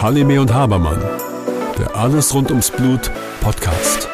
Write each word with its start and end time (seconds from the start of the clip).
Halime 0.00 0.40
und 0.40 0.54
Habermann, 0.54 1.02
der 1.76 1.96
Alles 1.96 2.32
rund 2.32 2.50
ums 2.50 2.70
Blut 2.70 3.10
Podcast. 3.40 4.08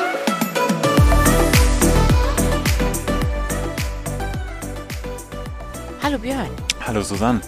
Hallo 6.03 6.17
Björn. 6.17 6.49
Hallo 6.87 7.03
Susanne. 7.03 7.43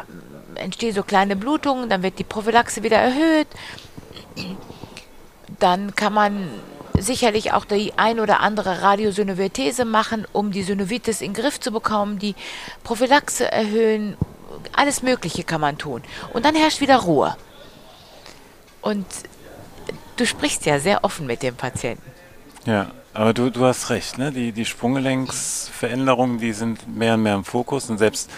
entstehen 0.56 0.94
so 0.96 1.04
kleine 1.04 1.36
Blutungen, 1.36 1.90
dann 1.90 2.02
wird 2.04 2.18
die 2.20 2.24
Prophylaxe 2.24 2.84
wieder 2.84 2.98
erhöht. 2.98 3.48
Dann 5.60 5.96
kann 5.96 6.14
man 6.14 6.50
sicherlich 6.98 7.54
auch 7.54 7.66
die 7.66 7.94
ein 7.98 8.20
oder 8.20 8.40
andere 8.40 8.82
Radiosynovietese 8.82 9.86
machen, 9.86 10.26
um 10.34 10.52
die 10.52 10.64
Synovitis 10.64 11.22
in 11.22 11.34
den 11.34 11.42
Griff 11.42 11.60
zu 11.60 11.72
bekommen, 11.72 12.20
die 12.20 12.36
Prophylaxe 12.84 13.52
erhöhen. 13.52 14.18
Alles 14.74 15.04
Mögliche 15.04 15.44
kann 15.44 15.62
man 15.62 15.78
tun. 15.78 16.02
Und 16.34 16.46
dann 16.46 16.56
herrscht 16.56 16.82
wieder 16.82 16.98
Ruhe. 16.98 17.38
Und 18.82 19.06
du 20.16 20.26
sprichst 20.26 20.66
ja 20.66 20.80
sehr 20.80 21.04
offen 21.04 21.28
mit 21.28 21.44
dem 21.44 21.56
Patienten. 21.56 22.12
Ja, 22.66 22.92
aber 23.14 23.34
du, 23.34 23.50
du 23.50 23.66
hast 23.66 23.90
recht, 23.90 24.18
ne? 24.18 24.32
Die, 24.32 24.52
die 24.52 24.66
Sprunggelenksveränderungen, 24.66 26.40
die 26.40 26.54
sind 26.54 26.88
mehr 26.88 27.16
und 27.16 27.24
mehr 27.24 27.36
im 27.36 27.44
Fokus 27.44 27.90
und 27.90 27.98
selbst 27.98 28.30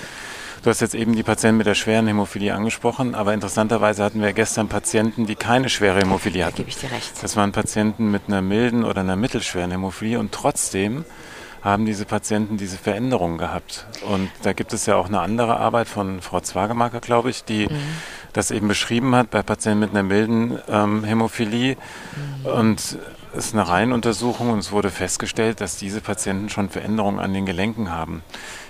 Du 0.64 0.70
hast 0.70 0.82
jetzt 0.82 0.96
eben 0.96 1.16
die 1.16 1.24
Patienten 1.24 1.58
mit 1.58 1.68
der 1.68 1.76
schweren 1.76 2.06
Hämophilie 2.08 2.54
angesprochen, 2.54 3.16
aber 3.16 3.34
interessanterweise 3.34 4.04
hatten 4.04 4.22
wir 4.22 4.34
gestern 4.34 4.68
Patienten, 4.68 5.26
die 5.26 5.36
keine 5.36 5.70
schwere 5.70 6.00
Hämophilie 6.00 6.42
Da 6.42 6.48
hatten. 6.48 6.58
gebe 6.58 6.70
ich 6.70 6.78
dir 6.78 6.92
recht. 6.92 7.14
Das 7.22 7.38
waren 7.38 7.54
Patienten 7.54 8.12
mit 8.12 8.24
einer 8.28 8.42
milden 8.42 8.84
oder 8.84 9.00
einer 9.02 9.16
mittelschweren 9.16 9.72
Hämophilie 9.72 10.20
und 10.20 10.34
trotzdem 10.34 11.06
haben 11.62 11.86
diese 11.86 12.06
Patienten 12.06 12.58
diese 12.58 12.78
Veränderungen 12.78 13.38
gehabt. 13.38 13.86
Und 14.10 14.30
da 14.44 14.54
gibt 14.54 14.74
es 14.74 14.86
ja 14.86 14.96
auch 14.96 15.08
eine 15.08 15.20
andere 15.22 15.58
Arbeit 15.58 15.88
von 15.88 16.22
Frau 16.22 16.40
Zwagemaker, 16.42 17.00
glaube 17.00 17.30
ich, 17.30 17.44
die 17.44 17.68
das 18.34 18.52
eben 18.52 18.68
beschrieben 18.68 19.16
hat 19.16 19.30
bei 19.30 19.42
Patienten 19.44 19.80
mit 19.80 19.90
einer 19.92 20.04
milden 20.04 20.60
ähm, 20.70 21.04
Hämophilie. 21.04 21.76
Und 22.44 22.80
es 22.80 22.98
ist 23.34 23.54
eine 23.54 23.68
Reihenuntersuchung 23.68 24.52
und 24.52 24.60
es 24.60 24.72
wurde 24.72 24.90
festgestellt, 24.90 25.62
dass 25.62 25.78
diese 25.78 26.02
Patienten 26.02 26.50
schon 26.50 26.70
Veränderungen 26.70 27.20
an 27.20 27.34
den 27.34 27.46
Gelenken 27.46 27.92
haben. 27.92 28.24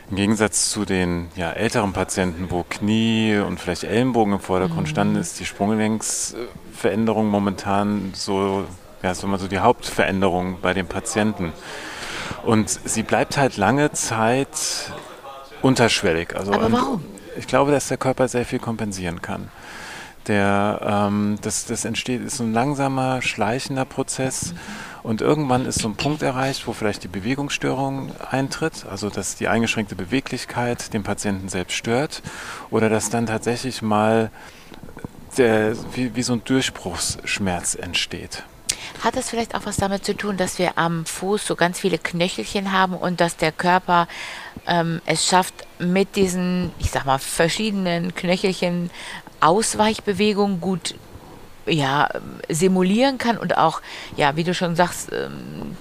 Im 0.09 0.15
Gegensatz 0.15 0.71
zu 0.71 0.85
den 0.85 1.29
ja, 1.35 1.51
älteren 1.51 1.93
Patienten, 1.93 2.47
wo 2.49 2.65
Knie 2.67 3.37
und 3.37 3.59
vielleicht 3.59 3.83
Ellenbogen 3.83 4.33
im 4.33 4.39
Vordergrund 4.39 4.89
standen, 4.89 5.15
ist 5.15 5.39
die 5.39 5.45
Sprunggelenksveränderung 5.45 7.27
momentan 7.27 8.11
so, 8.15 8.65
ja, 9.03 9.13
sagen 9.13 9.31
wir 9.31 9.37
so 9.37 9.47
die 9.47 9.59
Hauptveränderung 9.59 10.57
bei 10.61 10.73
den 10.73 10.87
Patienten. 10.87 11.53
Und 12.43 12.69
sie 12.69 13.03
bleibt 13.03 13.37
halt 13.37 13.57
lange 13.57 13.91
Zeit 13.91 14.91
unterschwellig. 15.61 16.35
Also 16.35 16.53
Aber 16.53 16.71
warum? 16.71 17.05
Ich 17.37 17.47
glaube, 17.47 17.71
dass 17.71 17.87
der 17.87 17.97
Körper 17.97 18.27
sehr 18.27 18.45
viel 18.45 18.59
kompensieren 18.59 19.21
kann. 19.21 19.49
Der, 20.29 21.07
ähm, 21.09 21.39
das, 21.41 21.65
das 21.65 21.85
entsteht, 21.85 22.21
ist 22.21 22.37
so 22.37 22.43
ein 22.43 22.53
langsamer, 22.53 23.23
schleichender 23.23 23.83
Prozess. 23.83 24.53
Und 25.01 25.21
irgendwann 25.21 25.65
ist 25.65 25.79
so 25.79 25.87
ein 25.87 25.95
Punkt 25.95 26.21
erreicht, 26.21 26.67
wo 26.67 26.73
vielleicht 26.73 27.03
die 27.03 27.07
Bewegungsstörung 27.07 28.11
eintritt, 28.29 28.85
also 28.89 29.09
dass 29.09 29.37
die 29.37 29.47
eingeschränkte 29.47 29.95
Beweglichkeit 29.95 30.93
den 30.93 31.01
Patienten 31.01 31.49
selbst 31.49 31.75
stört 31.75 32.21
oder 32.69 32.89
dass 32.89 33.09
dann 33.09 33.25
tatsächlich 33.25 33.81
mal 33.81 34.29
der, 35.37 35.75
wie, 35.95 36.15
wie 36.15 36.21
so 36.21 36.33
ein 36.33 36.43
Durchbruchsschmerz 36.43 37.73
entsteht. 37.73 38.43
Hat 39.03 39.15
es 39.15 39.31
vielleicht 39.31 39.55
auch 39.55 39.65
was 39.65 39.77
damit 39.77 40.05
zu 40.05 40.15
tun, 40.15 40.37
dass 40.37 40.59
wir 40.59 40.77
am 40.77 41.05
Fuß 41.05 41.47
so 41.47 41.55
ganz 41.55 41.79
viele 41.79 41.97
Knöchelchen 41.97 42.71
haben 42.71 42.93
und 42.93 43.19
dass 43.19 43.35
der 43.35 43.51
Körper 43.51 44.07
ähm, 44.67 45.01
es 45.05 45.25
schafft, 45.25 45.65
mit 45.79 46.15
diesen, 46.15 46.71
ich 46.77 46.91
sag 46.91 47.05
mal, 47.05 47.17
verschiedenen 47.17 48.13
Knöchelchen 48.13 48.91
Ausweichbewegungen 49.39 50.61
gut 50.61 50.95
ja, 51.65 52.09
simulieren 52.47 53.17
kann 53.17 53.37
und 53.37 53.57
auch, 53.57 53.81
ja, 54.17 54.35
wie 54.35 54.43
du 54.43 54.53
schon 54.53 54.75
sagst, 54.75 55.11
ähm, 55.11 55.75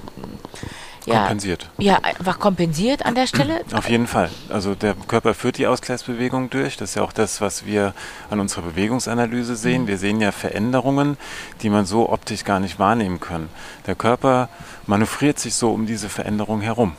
ja, 1.06 1.20
Kompensiert. 1.20 1.70
ja, 1.78 1.98
einfach 2.02 2.38
kompensiert 2.38 3.06
an 3.06 3.14
der 3.14 3.26
Stelle. 3.26 3.62
Auf 3.72 3.88
jeden 3.88 4.06
Fall. 4.06 4.30
Also 4.50 4.74
der 4.74 4.94
Körper 4.94 5.32
führt 5.32 5.56
die 5.56 5.66
Ausgleichsbewegung 5.66 6.50
durch. 6.50 6.76
Das 6.76 6.91
ist 6.91 6.94
ja 6.96 7.02
auch 7.02 7.12
das, 7.12 7.41
was 7.41 7.64
wir 7.64 7.94
an 8.28 8.41
unserer 8.41 8.62
Bewegungsanalyse 8.62 9.56
sehen. 9.56 9.86
Wir 9.86 9.96
sehen 9.96 10.20
ja 10.20 10.32
Veränderungen, 10.32 11.16
die 11.62 11.70
man 11.70 11.86
so 11.86 12.10
optisch 12.10 12.44
gar 12.44 12.60
nicht 12.60 12.78
wahrnehmen 12.78 13.20
kann. 13.20 13.48
Der 13.86 13.94
Körper 13.94 14.50
manövriert 14.86 15.38
sich 15.38 15.54
so 15.54 15.70
um 15.70 15.86
diese 15.86 16.10
Veränderung 16.10 16.60
herum. 16.60 16.94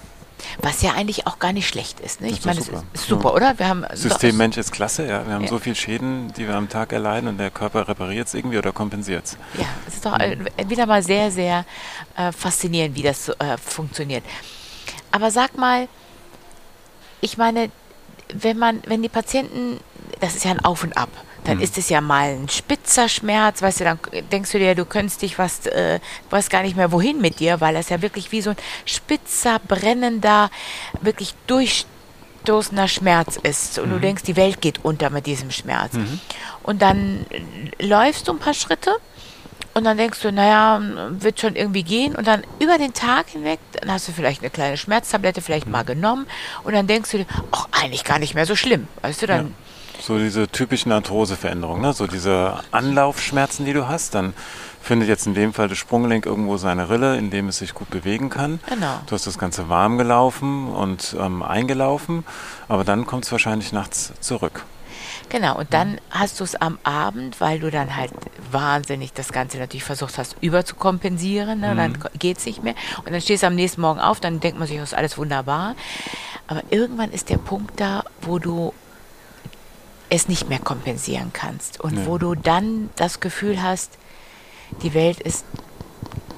Was 0.62 0.82
ja 0.82 0.94
eigentlich 0.94 1.28
auch 1.28 1.40
gar 1.40 1.54
nicht 1.54 1.68
schlecht 1.68 2.00
ist. 2.00 2.22
Ne? 2.22 2.30
Ich 2.30 2.46
meine, 2.46 2.60
es 2.60 2.68
super. 2.68 2.84
ist 2.94 3.08
super, 3.08 3.34
oder? 3.34 3.60
Wir 3.60 3.68
haben 3.68 3.86
System 3.94 4.38
Mensch 4.38 4.58
ist 4.58 4.72
klasse. 4.72 5.06
Ja. 5.08 5.26
Wir 5.28 5.34
haben 5.34 5.44
Ja. 5.44 5.50
so 5.50 5.60
viele 5.60 5.76
Schäden, 5.76 6.32
die 6.34 6.48
wir 6.48 6.56
am 6.56 6.70
Tag 6.70 6.94
erleiden 6.94 7.28
und 7.28 7.38
der 7.38 7.52
Körper 7.52 7.88
repariert 7.88 8.28
es 8.28 8.34
irgendwie 8.34 8.58
oder 8.58 8.72
kompensiert 8.72 9.26
es. 9.26 9.38
Ja, 9.58 9.66
es 9.88 9.96
ist 9.96 10.06
doch 10.06 10.18
äh, 10.20 10.38
wieder 10.68 10.86
mal 10.86 11.04
sehr, 11.04 11.32
sehr 11.32 11.66
äh, 12.18 12.32
faszinierend, 12.32 12.96
wie 12.96 13.04
das 13.04 13.30
äh, 13.30 13.58
funktioniert. 13.58 14.24
Aber 15.12 15.32
sag 15.32 15.58
mal, 15.58 15.88
ich 17.22 17.38
meine, 17.38 17.70
wenn 18.34 18.58
man, 18.58 18.82
wenn 18.86 19.02
die 19.02 19.10
Patienten, 19.10 19.80
das 20.20 20.36
ist 20.36 20.46
ja 20.46 20.52
ein 20.52 20.64
Auf 20.64 20.84
und 20.84 20.96
Ab, 20.98 21.10
dann 21.50 21.60
ist 21.62 21.78
es 21.78 21.90
ja 21.90 22.02
mal 22.02 22.30
ein 22.30 22.50
spitzer 22.50 23.10
Schmerz, 23.10 23.62
weißt 23.62 23.80
du, 23.82 23.84
dann 23.84 24.00
denkst 24.32 24.52
du 24.52 24.60
dir, 24.60 24.76
du 24.76 24.86
könntest 24.86 25.22
dich 25.22 25.38
was, 25.38 25.66
äh, 25.66 26.00
weißt 26.30 26.50
gar 26.50 26.62
nicht 26.62 26.78
mehr 26.78 26.92
wohin 26.92 27.20
mit 27.22 27.40
dir, 27.40 27.60
weil 27.62 27.74
das 27.74 27.90
ja 27.90 28.02
wirklich 28.02 28.32
wie 28.32 28.42
so 28.42 28.52
ein 28.52 28.58
spitzer, 28.86 29.60
brennender, 29.68 30.50
wirklich 31.02 31.34
durchstoßender 31.48 32.88
Schmerz 32.88 33.38
ist. 33.42 33.80
Und 33.80 33.90
du 33.90 34.00
denkst, 34.00 34.24
die 34.24 34.36
Welt 34.36 34.62
geht 34.62 34.84
unter 34.84 35.10
mit 35.10 35.26
diesem 35.26 35.52
Schmerz. 35.52 35.94
Und 36.64 36.82
dann 36.82 37.26
läufst 37.82 38.28
du 38.28 38.34
ein 38.34 38.40
paar 38.40 38.54
Schritte 38.54 38.92
und 39.74 39.84
dann 39.86 39.98
denkst 39.98 40.22
du, 40.22 40.32
naja, 40.32 40.82
wird 41.12 41.40
schon 41.40 41.56
irgendwie 41.56 41.84
gehen. 41.84 42.16
Und 42.16 42.28
dann 42.28 42.44
über 42.60 42.78
den 42.78 42.94
Tag 42.94 43.30
hinweg, 43.30 43.60
dann 43.80 43.92
hast 43.92 44.08
du 44.08 44.12
vielleicht 44.12 44.42
eine 44.42 44.50
kleine 44.50 44.78
Schmerztablette 44.78 45.42
vielleicht 45.42 45.68
mal 45.68 45.84
genommen. 45.84 46.28
Und 46.64 46.74
dann 46.74 46.88
denkst 46.88 47.12
du 47.12 47.18
dir, 47.20 47.26
ach, 47.52 47.68
eigentlich 47.72 48.04
gar 48.04 48.20
nicht 48.20 48.36
mehr 48.36 48.46
so 48.46 48.56
schlimm. 48.56 48.88
Weißt 49.02 49.22
du, 49.22 49.28
dann, 49.28 49.56
So 50.00 50.18
diese 50.18 50.48
typischen 50.48 50.92
Arthroseveränderungen, 50.92 51.82
ne? 51.82 51.94
so 51.94 52.08
diese 52.08 52.60
Anlaufschmerzen, 52.72 53.66
die 53.66 53.74
du 53.74 53.88
hast, 53.88 54.16
dann 54.16 54.34
findet 54.82 55.10
jetzt 55.10 55.28
in 55.28 55.34
dem 55.34 55.54
Fall 55.54 55.68
das 55.68 55.78
Sprunggelenk 55.78 56.26
irgendwo 56.26 56.58
seine 56.58 56.90
Rille, 56.90 57.18
in 57.18 57.30
dem 57.30 57.50
es 57.50 57.58
sich 57.58 57.74
gut 57.74 57.90
bewegen 57.90 58.30
kann. 58.30 58.60
Genau. 58.70 59.00
Du 59.06 59.14
hast 59.14 59.28
das 59.28 59.38
Ganze 59.38 59.70
warm 59.70 59.98
gelaufen 59.98 60.70
und 60.70 61.16
ähm, 61.20 61.44
eingelaufen, 61.44 62.24
aber 62.68 62.84
dann 62.84 63.06
kommt 63.06 63.26
es 63.26 63.32
wahrscheinlich 63.32 63.74
nachts 63.74 64.14
zurück. 64.22 64.64
Genau, 65.30 65.58
und 65.58 65.74
dann 65.74 66.00
hast 66.10 66.40
du 66.40 66.44
es 66.44 66.56
am 66.56 66.80
Abend, 66.84 67.40
weil 67.40 67.60
du 67.60 67.70
dann 67.70 67.96
halt 67.96 68.12
wahnsinnig 68.52 69.14
das 69.14 69.32
Ganze 69.32 69.58
natürlich 69.60 69.84
versucht 69.84 70.18
hast, 70.18 70.36
überzukompensieren, 70.42 71.60
ne? 71.60 71.76
dann 71.76 71.98
geht 72.18 72.40
es 72.40 72.46
nicht 72.46 72.64
mehr. 72.64 72.74
Und 73.06 73.12
dann 73.12 73.22
stehst 73.22 73.44
du 73.44 73.48
am 73.48 73.56
nächsten 73.56 73.82
Morgen 73.82 74.00
auf, 74.00 74.20
dann 74.20 74.40
denkt 74.40 74.58
man 74.58 74.68
sich, 74.68 74.78
das 74.78 74.92
ist 74.92 74.98
alles 74.98 75.18
wunderbar. 75.18 75.76
Aber 76.48 76.64
irgendwann 76.72 77.12
ist 77.12 77.30
der 77.30 77.38
Punkt 77.38 77.80
da, 77.80 78.04
wo 78.22 78.40
du 78.40 78.74
es 80.10 80.28
nicht 80.28 80.50
mehr 80.50 80.60
kompensieren 80.60 81.32
kannst 81.34 81.80
und 81.80 81.98
Ja. 81.98 82.06
wo 82.06 82.18
du 82.18 82.36
dann 82.36 82.90
das 82.96 83.20
Gefühl 83.20 83.62
hast, 83.62 83.98
die 84.84 84.94
Welt 84.94 85.20
ist 85.20 85.46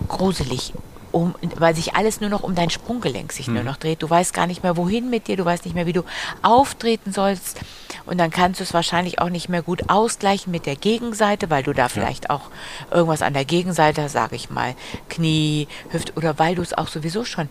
gruselig, 0.08 0.74
um, 1.12 1.36
weil 1.58 1.76
sich 1.76 1.96
alles 1.96 2.22
nur 2.22 2.30
noch 2.30 2.44
um 2.44 2.56
dein 2.56 2.70
Sprunggelenk 2.70 3.34
sich 3.34 3.50
nur 3.50 3.64
noch 3.64 3.76
dreht. 3.76 4.02
Du 4.02 4.10
weißt 4.10 4.34
gar 4.34 4.48
nicht 4.48 4.64
mehr, 4.64 4.78
wohin 4.78 5.10
mit 5.10 5.28
dir, 5.28 5.36
du 5.36 5.44
weißt 5.44 5.66
nicht 5.66 5.74
mehr, 5.74 5.86
wie 5.86 5.92
du 5.94 6.04
auftreten 6.42 7.12
sollst. 7.12 7.60
Und 8.06 8.18
dann 8.18 8.32
kannst 8.32 8.62
du 8.62 8.64
es 8.64 8.74
wahrscheinlich 8.74 9.20
auch 9.20 9.30
nicht 9.30 9.50
mehr 9.50 9.62
gut 9.62 9.90
ausgleichen 9.90 10.52
mit 10.52 10.66
der 10.66 10.78
Gegenseite, 10.78 11.50
weil 11.50 11.64
du 11.64 11.74
da 11.74 11.90
vielleicht 11.90 12.30
auch 12.30 12.50
irgendwas 12.92 13.22
an 13.22 13.34
der 13.34 13.44
Gegenseite, 13.46 14.08
sage 14.08 14.38
ich 14.38 14.50
mal, 14.50 14.74
Knie, 15.10 15.68
Hüfte, 15.90 16.14
oder 16.16 16.40
weil 16.40 16.56
du 16.56 16.62
es 16.62 16.74
auch 16.74 16.88
sowieso 16.88 17.26
schon 17.26 17.50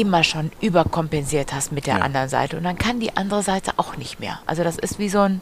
immer 0.00 0.22
schon 0.24 0.50
überkompensiert 0.60 1.52
hast 1.52 1.72
mit 1.72 1.86
der 1.86 1.98
Ja. 1.98 2.02
anderen 2.02 2.28
Seite. 2.28 2.56
Und 2.56 2.64
dann 2.64 2.78
kann 2.78 3.00
die 3.00 3.16
andere 3.16 3.42
Seite 3.42 3.72
auch 3.76 3.96
nicht 3.96 4.20
mehr. 4.20 4.38
Also 4.46 4.62
das 4.64 4.76
ist 4.78 4.98
wie 4.98 5.08
so 5.08 5.20
ein, 5.20 5.40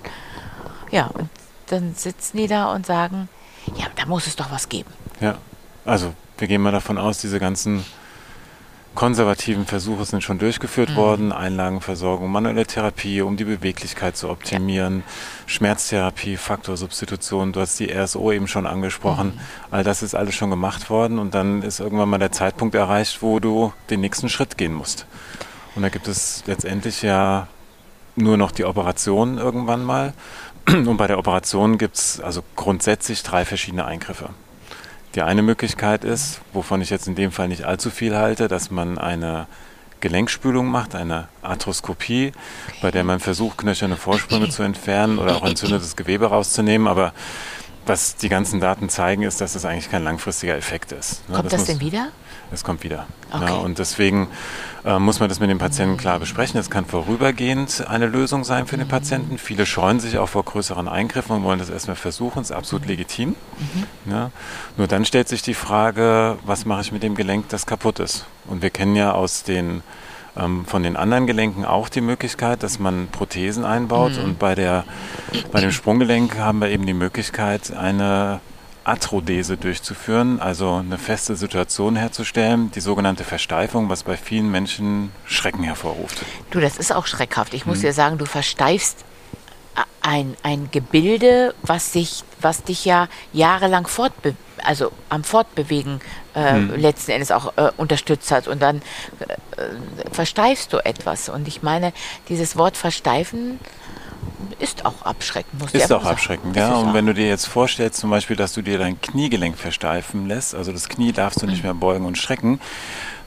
ja, 0.90 1.06
und 1.06 1.28
dann 1.66 1.94
sitzen 1.94 2.36
die 2.38 2.46
da 2.46 2.72
und 2.72 2.86
sagen, 2.86 3.28
ja, 3.76 3.86
da 3.96 4.06
muss 4.06 4.26
es 4.26 4.36
doch 4.36 4.50
was 4.50 4.68
geben. 4.68 4.90
Ja, 5.20 5.36
also 5.84 6.14
wir 6.38 6.48
gehen 6.48 6.62
mal 6.62 6.72
davon 6.72 6.98
aus, 6.98 7.18
diese 7.18 7.38
ganzen 7.40 7.84
konservativen 8.96 9.66
Versuche 9.66 10.04
sind 10.04 10.24
schon 10.24 10.38
durchgeführt 10.38 10.96
worden. 10.96 11.30
Einlagenversorgung, 11.30 12.32
manuelle 12.32 12.66
Therapie, 12.66 13.20
um 13.20 13.36
die 13.36 13.44
Beweglichkeit 13.44 14.16
zu 14.16 14.28
optimieren, 14.28 15.04
Schmerztherapie, 15.46 16.36
Faktorsubstitution, 16.36 17.52
du 17.52 17.60
hast 17.60 17.78
die 17.78 17.92
RSO 17.92 18.32
eben 18.32 18.48
schon 18.48 18.66
angesprochen. 18.66 19.38
All 19.70 19.84
das 19.84 20.02
ist 20.02 20.16
alles 20.16 20.34
schon 20.34 20.50
gemacht 20.50 20.90
worden 20.90 21.20
und 21.20 21.34
dann 21.34 21.62
ist 21.62 21.78
irgendwann 21.78 22.08
mal 22.08 22.18
der 22.18 22.32
Zeitpunkt 22.32 22.74
erreicht, 22.74 23.22
wo 23.22 23.38
du 23.38 23.72
den 23.90 24.00
nächsten 24.00 24.28
Schritt 24.28 24.58
gehen 24.58 24.74
musst. 24.74 25.06
Und 25.76 25.82
da 25.82 25.90
gibt 25.90 26.08
es 26.08 26.42
letztendlich 26.46 27.02
ja 27.02 27.46
nur 28.16 28.36
noch 28.36 28.50
die 28.50 28.64
Operation 28.64 29.38
irgendwann 29.38 29.84
mal. 29.84 30.14
Und 30.68 30.96
bei 30.96 31.06
der 31.06 31.18
Operation 31.18 31.78
gibt 31.78 31.96
es 31.96 32.20
also 32.20 32.42
grundsätzlich 32.56 33.22
drei 33.22 33.44
verschiedene 33.44 33.84
Eingriffe. 33.84 34.30
Die 35.16 35.22
eine 35.22 35.40
Möglichkeit 35.40 36.04
ist, 36.04 36.42
wovon 36.52 36.82
ich 36.82 36.90
jetzt 36.90 37.08
in 37.08 37.14
dem 37.14 37.32
Fall 37.32 37.48
nicht 37.48 37.64
allzu 37.64 37.88
viel 37.88 38.14
halte, 38.14 38.48
dass 38.48 38.70
man 38.70 38.98
eine 38.98 39.46
Gelenkspülung 40.00 40.66
macht, 40.66 40.94
eine 40.94 41.28
Arthroskopie, 41.40 42.32
bei 42.82 42.90
der 42.90 43.02
man 43.02 43.18
versucht, 43.18 43.56
knöcherne 43.56 43.96
Vorsprünge 43.96 44.50
zu 44.50 44.62
entfernen 44.62 45.18
oder 45.18 45.36
auch 45.36 45.44
entzündetes 45.46 45.96
Gewebe 45.96 46.26
rauszunehmen. 46.26 46.86
Aber 46.86 47.14
was 47.86 48.16
die 48.16 48.28
ganzen 48.28 48.60
Daten 48.60 48.90
zeigen, 48.90 49.22
ist, 49.22 49.40
dass 49.40 49.54
das 49.54 49.64
eigentlich 49.64 49.90
kein 49.90 50.04
langfristiger 50.04 50.54
Effekt 50.54 50.92
ist. 50.92 51.22
Kommt 51.32 51.50
das, 51.50 51.60
muss- 51.60 51.68
denn 51.68 51.80
wieder? 51.80 52.08
Es 52.50 52.64
kommt 52.64 52.84
wieder. 52.84 53.06
Okay. 53.30 53.44
Ja, 53.46 53.54
und 53.54 53.78
deswegen 53.78 54.28
äh, 54.84 54.98
muss 54.98 55.20
man 55.20 55.28
das 55.28 55.40
mit 55.40 55.50
dem 55.50 55.58
Patienten 55.58 55.96
klar 55.96 56.20
besprechen. 56.20 56.58
Es 56.60 56.70
kann 56.70 56.84
vorübergehend 56.84 57.86
eine 57.88 58.06
Lösung 58.06 58.44
sein 58.44 58.66
für 58.66 58.76
den 58.76 58.88
Patienten. 58.88 59.38
Viele 59.38 59.66
scheuen 59.66 60.00
sich 60.00 60.18
auch 60.18 60.28
vor 60.28 60.44
größeren 60.44 60.88
Eingriffen 60.88 61.36
und 61.36 61.42
wollen 61.42 61.58
das 61.58 61.70
erstmal 61.70 61.96
versuchen. 61.96 62.42
ist 62.42 62.52
absolut 62.52 62.86
legitim. 62.86 63.34
Ja. 64.08 64.30
Nur 64.76 64.86
dann 64.86 65.04
stellt 65.04 65.28
sich 65.28 65.42
die 65.42 65.54
Frage, 65.54 66.38
was 66.44 66.64
mache 66.64 66.82
ich 66.82 66.92
mit 66.92 67.02
dem 67.02 67.14
Gelenk, 67.14 67.48
das 67.48 67.66
kaputt 67.66 67.98
ist? 67.98 68.26
Und 68.46 68.62
wir 68.62 68.70
kennen 68.70 68.94
ja 68.94 69.12
aus 69.12 69.42
den 69.42 69.82
ähm, 70.36 70.64
von 70.66 70.82
den 70.82 70.96
anderen 70.96 71.26
Gelenken 71.26 71.64
auch 71.64 71.88
die 71.88 72.00
Möglichkeit, 72.00 72.62
dass 72.62 72.78
man 72.78 73.08
Prothesen 73.08 73.64
einbaut. 73.64 74.18
Und 74.18 74.38
bei, 74.38 74.54
der, 74.54 74.84
bei 75.50 75.60
dem 75.60 75.72
Sprunggelenk 75.72 76.38
haben 76.38 76.60
wir 76.60 76.68
eben 76.68 76.86
die 76.86 76.94
Möglichkeit, 76.94 77.72
eine 77.72 78.40
Arthrodese 78.86 79.56
durchzuführen, 79.56 80.40
also 80.40 80.74
eine 80.74 80.98
feste 80.98 81.34
Situation 81.34 81.96
herzustellen, 81.96 82.70
die 82.70 82.80
sogenannte 82.80 83.24
Versteifung, 83.24 83.88
was 83.88 84.04
bei 84.04 84.16
vielen 84.16 84.50
Menschen 84.50 85.10
Schrecken 85.26 85.64
hervorruft. 85.64 86.24
Du, 86.50 86.60
das 86.60 86.76
ist 86.76 86.94
auch 86.94 87.06
schreckhaft. 87.06 87.52
Ich 87.54 87.66
Mhm. 87.66 87.72
muss 87.72 87.80
dir 87.80 87.92
sagen, 87.92 88.16
du 88.18 88.26
versteifst 88.26 89.04
ein, 90.00 90.36
ein 90.44 90.68
Gebilde, 90.70 91.54
was 91.62 91.92
sich, 91.92 92.22
was 92.40 92.62
dich 92.62 92.84
ja 92.84 93.08
jahrelang 93.32 93.86
fortbe 93.86 94.34
also 94.62 94.90
am 95.10 95.22
Fortbewegen 95.22 96.00
äh, 96.34 96.54
Mhm. 96.58 96.76
letzten 96.80 97.10
Endes 97.12 97.30
auch 97.30 97.52
äh, 97.56 97.70
unterstützt 97.76 98.30
hat. 98.30 98.48
Und 98.48 98.62
dann 98.62 98.82
äh, 99.18 99.64
versteifst 100.12 100.72
du 100.72 100.78
etwas. 100.78 101.28
Und 101.28 101.46
ich 101.46 101.62
meine, 101.62 101.92
dieses 102.28 102.56
Wort 102.56 102.76
versteifen 102.76 103.60
ist 104.58 104.84
auch 104.84 105.02
abschreckend. 105.02 105.60
Muss 105.60 105.72
Ist 105.72 105.92
auch 105.92 106.02
sagen. 106.02 106.06
abschreckend, 106.06 106.56
ja. 106.56 106.74
Und 106.74 106.94
wenn 106.94 107.06
du 107.06 107.14
dir 107.14 107.28
jetzt 107.28 107.46
vorstellst, 107.46 108.00
zum 108.00 108.10
Beispiel, 108.10 108.36
dass 108.36 108.52
du 108.52 108.62
dir 108.62 108.78
dein 108.78 109.00
Kniegelenk 109.00 109.58
versteifen 109.58 110.26
lässt, 110.26 110.54
also 110.54 110.72
das 110.72 110.88
Knie 110.88 111.12
darfst 111.12 111.42
du 111.42 111.46
nicht 111.46 111.62
mehr 111.62 111.74
beugen 111.74 112.06
und 112.06 112.16
strecken, 112.16 112.60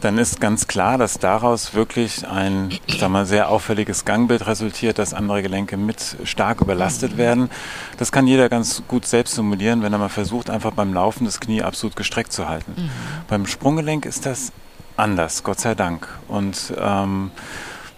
dann 0.01 0.17
ist 0.17 0.39
ganz 0.39 0.67
klar, 0.67 0.97
dass 0.97 1.19
daraus 1.19 1.73
wirklich 1.73 2.27
ein, 2.27 2.69
ich 2.87 2.99
sag 2.99 3.09
mal, 3.09 3.25
sehr 3.25 3.49
auffälliges 3.49 4.05
Gangbild 4.05 4.47
resultiert, 4.47 4.97
dass 4.97 5.13
andere 5.13 5.41
Gelenke 5.41 5.75
mit 5.75 6.17
stark 6.23 6.61
überlastet 6.61 7.17
werden. 7.17 7.49
Das 7.97 8.11
kann 8.11 8.25
jeder 8.25 8.47
ganz 8.47 8.83
gut 8.87 9.05
selbst 9.05 9.35
simulieren, 9.35 9.81
wenn 9.83 9.91
er 9.91 9.99
mal 9.99 10.09
versucht, 10.09 10.49
einfach 10.49 10.71
beim 10.71 10.93
Laufen 10.93 11.25
das 11.25 11.39
Knie 11.39 11.61
absolut 11.61 11.95
gestreckt 11.95 12.31
zu 12.31 12.47
halten. 12.47 12.73
Mhm. 12.77 12.89
Beim 13.27 13.45
Sprunggelenk 13.45 14.05
ist 14.05 14.25
das 14.25 14.53
anders, 14.95 15.43
Gott 15.43 15.59
sei 15.59 15.75
Dank. 15.75 16.07
Und 16.27 16.73
ähm, 16.79 17.31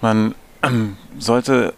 man 0.01 0.35
sollte 1.19 1.73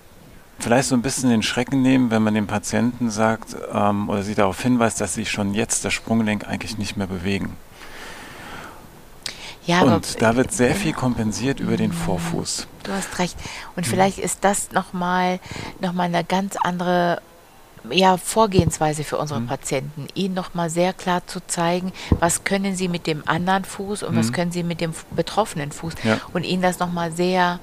vielleicht 0.64 0.90
so 0.90 0.96
ein 0.96 1.02
bisschen 1.02 1.30
den 1.30 1.44
Schrecken 1.44 1.82
nehmen, 1.82 2.10
wenn 2.12 2.22
man 2.24 2.34
dem 2.34 2.48
Patienten 2.48 3.10
sagt 3.12 3.56
ähm, 3.74 4.10
oder 4.10 4.24
sie 4.24 4.36
darauf 4.36 4.62
hinweist, 4.62 5.00
dass 5.02 5.14
sie 5.14 5.26
schon 5.26 5.54
jetzt 5.54 5.86
das 5.86 5.94
Sprunggelenk 5.94 6.48
eigentlich 6.48 6.78
nicht 6.78 6.98
mehr 6.98 7.08
bewegen. 7.08 7.56
ja, 9.66 9.82
aber 9.82 9.96
Und 9.96 10.22
da 10.22 10.36
wird 10.36 10.52
sehr 10.52 10.76
viel 10.76 10.94
kompensiert 10.94 11.60
über 11.60 11.78
den 11.78 11.94
Vorfuß. 11.94 12.68
Du 12.84 12.92
hast 12.92 13.18
recht. 13.20 13.38
Und 13.76 13.86
vielleicht 13.88 14.18
ist 14.20 14.40
das 14.44 14.72
nochmal 14.72 15.40
noch 15.80 15.94
mal 15.94 16.04
eine 16.04 16.24
ganz 16.24 16.56
andere 16.58 17.22
ja, 17.90 18.16
Vorgehensweise 18.16 19.04
für 19.04 19.16
Mhm. 19.18 19.22
unsere 19.22 19.42
Patienten, 19.42 20.08
ihnen 20.14 20.34
nochmal 20.34 20.70
sehr 20.70 20.94
klar 20.94 21.26
zu 21.28 21.42
zeigen, 21.46 21.92
was 22.20 22.46
können 22.46 22.78
sie 22.78 22.88
mit 22.88 23.08
dem 23.08 23.28
anderen 23.28 23.66
Fuß 23.66 24.04
und 24.04 24.16
was 24.16 24.32
können 24.32 24.54
sie 24.54 24.64
mit 24.64 24.80
dem 24.80 24.94
betroffenen 25.12 25.74
Fuß 25.74 25.96
Mhm. 26.04 26.10
Ja. 26.10 26.18
und 26.34 26.44
ihnen 26.46 26.62
das 26.62 26.80
nochmal 26.80 27.12
sehr, 27.12 27.60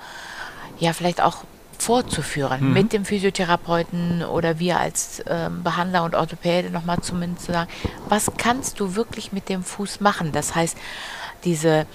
ja, 0.79 0.93
vielleicht 0.93 1.23
auch 1.23 1.45
vorzuführen 1.83 2.69
Mhm. 2.69 2.73
mit 2.73 2.93
dem 2.93 3.05
Physiotherapeuten 3.05 4.23
oder 4.25 4.59
wir 4.59 4.79
als 4.79 5.23
ähm, 5.27 5.63
Behandler 5.63 6.05
und 6.05 6.15
Orthopäde 6.15 6.71
nochmal 6.71 7.01
zumindest 7.01 7.47
zu 7.47 7.53
sagen, 7.53 7.71
was 8.09 8.31
kannst 8.39 8.81
du 8.81 8.95
wirklich 8.95 9.33
mit 9.33 9.49
dem 9.49 9.63
Fuß 9.65 10.01
machen? 10.01 10.33
Das 10.33 10.55
heißt, 10.55 10.77
diese 11.45 11.87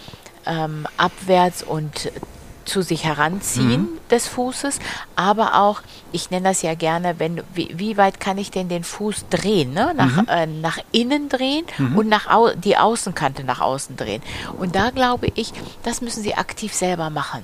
ähm, 0.45 0.87
abwärts 0.97 1.63
und 1.63 2.11
zu 2.65 2.81
sich 2.81 3.03
heranziehen 3.03 3.81
Mhm. 3.83 3.89
des 4.09 4.27
Fußes, 4.27 4.79
aber 5.15 5.61
auch, 5.61 5.83
ich 6.11 6.31
nenne 6.31 6.49
das 6.49 6.63
ja 6.63 6.73
gerne, 6.73 7.19
wenn 7.19 7.43
wie, 7.53 7.71
wie 7.77 7.95
weit 7.95 8.19
kann 8.19 8.39
ich 8.39 8.49
denn 8.49 8.69
den 8.69 8.83
Fuß 8.83 9.25
drehen, 9.29 9.71
ne? 9.73 9.93
nach, 9.95 10.15
Mhm. 10.23 10.27
äh, 10.27 10.47
nach 10.47 10.79
innen 10.91 11.29
drehen 11.29 11.65
und 11.95 12.07
nach 12.09 12.25
au 12.27 12.49
die 12.55 12.75
Außenkante 12.75 13.43
nach 13.43 13.61
außen 13.61 13.97
drehen. 13.97 14.23
Und 14.57 14.75
da 14.75 14.89
glaube 14.89 15.27
ich, 15.35 15.53
das 15.83 16.01
müssen 16.01 16.23
sie 16.23 16.33
aktiv 16.33 16.73
selber 16.73 17.11
machen. 17.11 17.43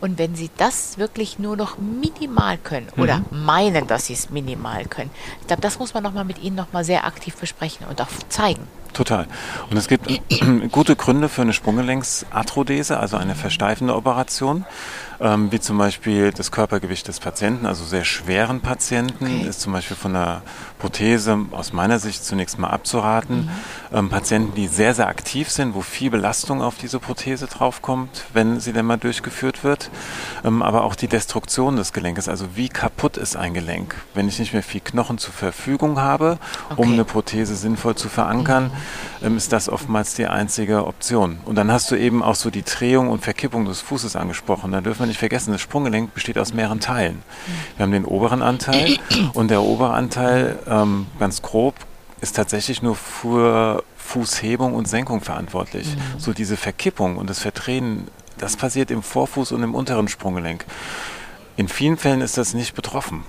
Mhm. 0.00 0.04
Und 0.04 0.18
wenn 0.18 0.34
sie 0.34 0.50
das 0.56 0.98
wirklich 0.98 1.38
nur 1.38 1.56
noch 1.56 1.78
minimal 1.78 2.58
können 2.58 2.88
oder 2.96 3.18
Mhm. 3.30 3.44
meinen, 3.44 3.86
dass 3.86 4.06
sie 4.06 4.14
es 4.14 4.30
minimal 4.30 4.84
können, 4.86 5.10
ich 5.40 5.46
glaube, 5.46 5.62
das 5.62 5.78
muss 5.78 5.94
man 5.94 6.02
nochmal 6.02 6.24
mit 6.24 6.42
ihnen 6.42 6.56
nochmal 6.56 6.84
sehr 6.84 7.04
aktiv 7.04 7.36
besprechen 7.36 7.86
und 7.88 8.00
auch 8.00 8.08
zeigen. 8.28 8.62
Total. 8.94 9.26
Und 9.70 9.76
es 9.76 9.86
gibt 9.86 10.08
gute 10.72 10.96
Gründe 10.96 11.28
für 11.28 11.42
eine 11.42 11.52
Sprunggelenksarthrodese, 11.52 12.98
also 12.98 13.16
eine 13.16 13.34
versteifende 13.34 13.94
Operation, 13.94 14.64
ähm, 15.20 15.52
wie 15.52 15.60
zum 15.60 15.78
Beispiel 15.78 16.32
das 16.32 16.50
Körpergewicht 16.50 17.06
des 17.06 17.20
Patienten, 17.20 17.66
also 17.66 17.84
sehr 17.84 18.04
schweren 18.04 18.60
Patienten, 18.60 19.24
Okay. 19.26 19.46
ist 19.48 19.60
zum 19.60 19.72
Beispiel 19.72 19.96
von 19.96 20.14
der 20.14 20.42
Prothese 20.78 21.38
aus 21.52 21.72
meiner 21.72 21.98
Sicht 21.98 22.24
zunächst 22.24 22.58
mal 22.58 22.70
abzuraten. 22.70 23.48
Ähm, 23.92 24.08
Patienten, 24.08 24.54
die 24.54 24.66
sehr, 24.68 24.94
sehr 24.94 25.06
aktiv 25.08 25.50
sind, 25.50 25.74
wo 25.74 25.82
viel 25.82 26.10
Belastung 26.10 26.62
auf 26.62 26.76
diese 26.78 26.98
Prothese 26.98 27.46
draufkommt, 27.46 28.24
wenn 28.32 28.58
sie 28.58 28.72
denn 28.72 28.86
mal 28.86 28.96
durchgeführt 28.98 29.64
wird. 29.64 29.87
Ähm, 30.44 30.62
aber 30.62 30.84
auch 30.84 30.94
die 30.94 31.08
Destruktion 31.08 31.76
des 31.76 31.92
Gelenkes, 31.92 32.28
also 32.28 32.46
wie 32.54 32.68
kaputt 32.68 33.16
ist 33.16 33.36
ein 33.36 33.54
Gelenk, 33.54 33.94
wenn 34.14 34.28
ich 34.28 34.38
nicht 34.38 34.52
mehr 34.52 34.62
viel 34.62 34.80
Knochen 34.80 35.18
zur 35.18 35.32
Verfügung 35.32 35.98
habe, 36.00 36.38
um 36.76 36.88
Okay. 36.88 36.92
eine 36.92 37.04
Prothese 37.04 37.54
sinnvoll 37.56 37.94
zu 37.96 38.08
verankern, 38.08 38.70
ähm, 39.22 39.36
ist 39.36 39.52
das 39.52 39.68
oftmals 39.68 40.14
die 40.14 40.26
einzige 40.26 40.86
Option. 40.86 41.38
Und 41.44 41.56
dann 41.56 41.70
hast 41.72 41.90
du 41.90 41.96
eben 41.96 42.22
auch 42.22 42.34
so 42.34 42.50
die 42.50 42.62
Drehung 42.62 43.08
und 43.10 43.22
Verkippung 43.22 43.64
des 43.64 43.80
Fußes 43.80 44.16
angesprochen. 44.16 44.72
Da 44.72 44.80
dürfen 44.80 45.00
wir 45.00 45.06
nicht 45.06 45.18
vergessen, 45.18 45.52
das 45.52 45.60
Sprunggelenk 45.60 46.14
besteht 46.14 46.38
aus 46.38 46.52
mehreren 46.54 46.80
Teilen. 46.80 47.22
Wir 47.76 47.84
haben 47.84 47.92
den 47.92 48.04
oberen 48.04 48.42
Anteil 48.42 48.98
und 49.34 49.50
der 49.50 49.62
obere 49.62 49.92
Anteil, 49.92 50.58
ähm, 50.68 51.06
ganz 51.18 51.42
grob, 51.42 51.74
ist 52.20 52.34
tatsächlich 52.36 52.82
nur 52.82 52.96
für 52.96 53.82
Fußhebung 53.96 54.74
und 54.74 54.88
Senkung 54.88 55.20
verantwortlich. 55.20 55.94
Mhm. 55.94 56.18
So 56.18 56.32
diese 56.32 56.56
Verkippung 56.56 57.16
und 57.16 57.28
das 57.30 57.40
Verdrehen, 57.40 58.08
das 58.38 58.56
passiert 58.56 58.90
im 58.90 59.02
Vorfuß 59.02 59.52
und 59.52 59.62
im 59.62 59.74
unteren 59.74 60.08
Sprunggelenk. 60.08 60.64
In 61.56 61.68
vielen 61.68 61.96
Fällen 61.96 62.20
ist 62.20 62.38
das 62.38 62.54
nicht 62.54 62.74
betroffen. 62.74 63.24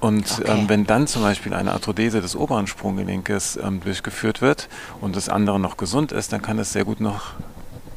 Und 0.00 0.40
okay. 0.40 0.50
ähm, 0.50 0.68
wenn 0.68 0.86
dann 0.86 1.06
zum 1.06 1.22
Beispiel 1.22 1.54
eine 1.54 1.72
Arthrodese 1.72 2.20
des 2.20 2.36
oberen 2.36 2.66
Sprunggelenkes 2.66 3.56
ähm, 3.56 3.80
durchgeführt 3.80 4.42
wird 4.42 4.68
und 5.00 5.16
das 5.16 5.28
andere 5.28 5.58
noch 5.58 5.76
gesund 5.76 6.12
ist, 6.12 6.32
dann 6.32 6.42
kann 6.42 6.58
das 6.58 6.72
sehr 6.72 6.84
gut 6.84 7.00
noch 7.00 7.32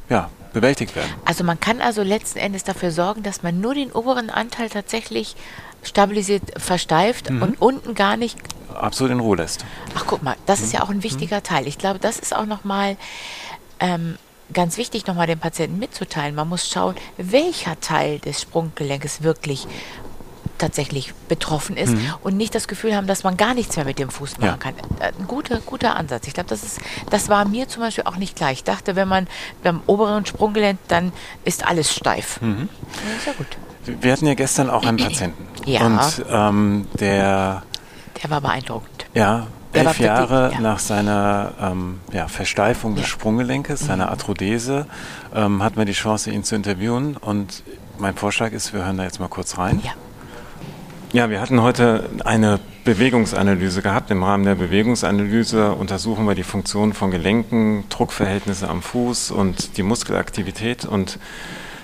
ja, 0.10 0.30
bewältigt 0.54 0.96
werden. 0.96 1.12
Also 1.26 1.44
man 1.44 1.60
kann 1.60 1.82
also 1.82 2.02
letzten 2.02 2.40
Endes 2.40 2.64
dafür 2.64 2.92
sorgen, 2.92 3.22
dass 3.22 3.44
man 3.44 3.60
nur 3.60 3.76
den 3.76 3.92
oberen 3.92 4.30
Anteil 4.30 4.70
tatsächlich 4.70 5.36
stabilisiert, 5.84 6.42
versteift 6.58 7.30
mhm. 7.30 7.42
und 7.42 7.62
unten 7.62 7.96
gar 7.96 8.18
nicht 8.18 8.38
absolut 8.74 9.12
in 9.12 9.20
Ruhe 9.20 9.38
lässt. 9.38 9.66
Ach 9.96 10.06
guck 10.08 10.24
mal, 10.24 10.36
das 10.46 10.60
mhm. 10.60 10.66
ist 10.66 10.74
ja 10.74 10.82
auch 10.84 10.90
ein 10.90 11.04
wichtiger 11.04 11.38
mhm. 11.38 11.44
Teil. 11.44 11.68
Ich 11.68 11.78
glaube, 11.78 12.00
das 12.00 12.18
ist 12.18 12.36
auch 12.36 12.46
nochmal 12.46 12.98
ähm, 13.80 14.18
ganz 14.54 14.78
wichtig, 14.78 15.06
nochmal 15.08 15.28
den 15.28 15.40
Patienten 15.40 15.80
mitzuteilen. 15.80 16.36
Man 16.36 16.50
muss 16.50 16.70
schauen, 16.70 16.96
welcher 17.18 17.80
Teil 17.80 18.20
des 18.20 18.42
Sprunggelenkes 18.42 19.24
wirklich 19.24 19.68
tatsächlich 20.60 21.14
betroffen 21.28 21.78
ist 21.78 21.94
mhm. 21.94 22.14
und 22.22 22.38
nicht 22.38 22.54
das 22.54 22.68
Gefühl 22.68 22.96
haben, 22.96 23.08
dass 23.08 23.24
man 23.24 23.38
gar 23.38 23.54
nichts 23.54 23.76
mehr 23.78 23.86
mit 23.86 23.98
dem 23.98 24.10
Fuß 24.10 24.38
machen 24.40 24.46
ja. 24.46 24.58
kann. 24.58 24.74
Äh, 25.00 25.14
ein 25.18 25.26
guter, 25.28 25.60
guter 25.62 25.96
Ansatz. 25.96 26.28
Ich 26.28 26.34
glaube, 26.34 26.50
das 26.50 26.64
ist, 26.64 26.80
das 27.10 27.30
war 27.30 27.48
mir 27.48 27.68
zum 27.68 27.82
Beispiel 27.82 28.04
auch 28.04 28.18
nicht 28.18 28.36
klar. 28.36 28.52
Ich 28.52 28.64
dachte, 28.64 28.96
wenn 28.96 29.08
man 29.08 29.28
beim 29.64 29.82
oberen 29.88 30.26
Sprunggelenk, 30.26 30.78
dann 30.88 31.14
ist 31.46 31.66
alles 31.66 31.94
steif. 31.94 32.42
Mhm. 32.42 32.70
Ja, 33.08 33.18
ist 33.18 33.26
ja 33.26 33.34
gut. 33.34 33.58
Wir 33.86 34.12
hatten 34.12 34.28
ja 34.28 34.34
gestern 34.36 34.70
auch 34.70 34.86
einen 34.86 34.98
Patienten. 34.98 35.48
Ja. 35.66 35.86
Und 35.86 36.26
ähm, 36.30 36.88
der. 37.00 37.64
Der 38.22 38.30
war 38.30 38.42
beeindruckend. 38.42 39.06
Ja, 39.14 39.48
elf 39.74 40.00
Jahre 40.00 40.52
ja. 40.54 40.60
nach 40.60 40.80
seiner 40.80 41.52
ähm, 41.62 42.00
ja, 42.12 42.28
Versteifung 42.28 42.96
des 42.96 43.08
Sprunggelenkes, 43.08 43.84
mhm. 43.84 43.88
seiner 43.88 44.10
Arthrodese, 44.10 44.88
ähm, 45.36 45.64
hatten 45.64 45.78
wir 45.78 45.86
die 45.86 45.94
Chance, 45.94 46.32
ihn 46.32 46.44
zu 46.44 46.56
interviewen. 46.56 47.18
Und 47.18 47.64
mein 47.98 48.16
Vorschlag 48.16 48.52
ist, 48.52 48.74
wir 48.74 48.86
hören 48.86 48.98
da 48.98 49.04
jetzt 49.04 49.20
mal 49.20 49.28
kurz 49.28 49.58
rein. 49.58 49.82
Ja. 49.84 49.92
Ja, 51.12 51.32
wir 51.32 51.42
hatten 51.42 51.60
heute 51.64 52.08
eine 52.24 52.60
Bewegungsanalyse 52.84 53.82
gehabt. 53.82 54.12
Im 54.12 54.22
Rahmen 54.22 54.46
der 54.46 54.54
Bewegungsanalyse 54.54 55.72
untersuchen 55.74 56.28
wir 56.28 56.36
die 56.36 56.44
Funktion 56.44 56.94
von 56.94 57.10
Gelenken, 57.10 57.86
Druckverhältnisse 57.90 58.70
am 58.70 58.84
Fuß 58.84 59.32
und 59.32 59.78
die 59.78 59.84
Muskelaktivität. 59.84 60.86
Und 60.86 61.18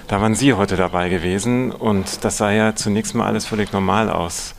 da 0.08 0.22
waren 0.22 0.36
Sie 0.36 0.54
heute 0.54 0.75
dabei 0.75 1.10
gewesen 1.10 1.72
und 1.72 2.24
das 2.24 2.38
sah 2.38 2.51
ja 2.51 2.75
zunächst 2.75 3.15
mal 3.15 3.25
alles 3.25 3.48
völlig 3.48 3.74
normal 3.74 4.12
aus. 4.12 4.54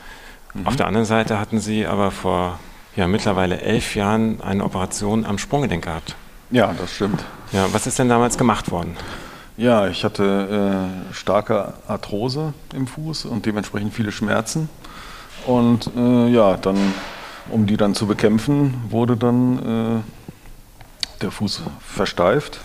Mhm. 0.53 0.67
Auf 0.67 0.75
der 0.75 0.89
anderen 0.89 1.07
Seite 1.07 1.39
hatten 1.39 1.61
Sie 1.61 1.87
aber 1.87 2.11
vor 2.11 2.59
ja, 2.97 3.07
mittlerweile 3.07 3.61
elf 3.61 3.95
Jahren 3.95 4.41
eine 4.41 4.65
Operation 4.65 5.25
am 5.25 5.39
Sprunggelenk 5.39 5.85
gehabt. 5.85 6.17
Ja, 6.51 6.73
das 6.73 6.95
stimmt. 6.95 7.25
Ja, 7.53 7.73
was 7.73 7.87
ist 7.87 7.99
denn 7.99 8.09
damals 8.09 8.39
gemacht 8.39 8.71
worden? 8.71 8.97
Ja, 9.59 9.89
ich 9.89 10.05
hatte 10.05 10.91
äh, 11.11 11.15
starke 11.15 11.75
Arthrose 11.89 12.53
im 12.75 12.87
Fuß 12.87 13.27
und 13.27 13.47
dementsprechend 13.47 13.95
viele 13.95 14.13
Schmerzen. 14.13 14.69
Und 15.47 15.91
äh, 15.97 16.29
ja, 16.29 16.57
dann, 16.57 16.77
um 17.51 17.67
die 17.67 17.77
dann 17.77 17.95
zu 17.95 18.07
bekämpfen, 18.07 18.75
wurde 18.91 19.17
dann 19.17 19.59
äh, 19.59 20.03
der 21.23 21.31
Fuß 21.31 21.63
versteift. 21.81 22.61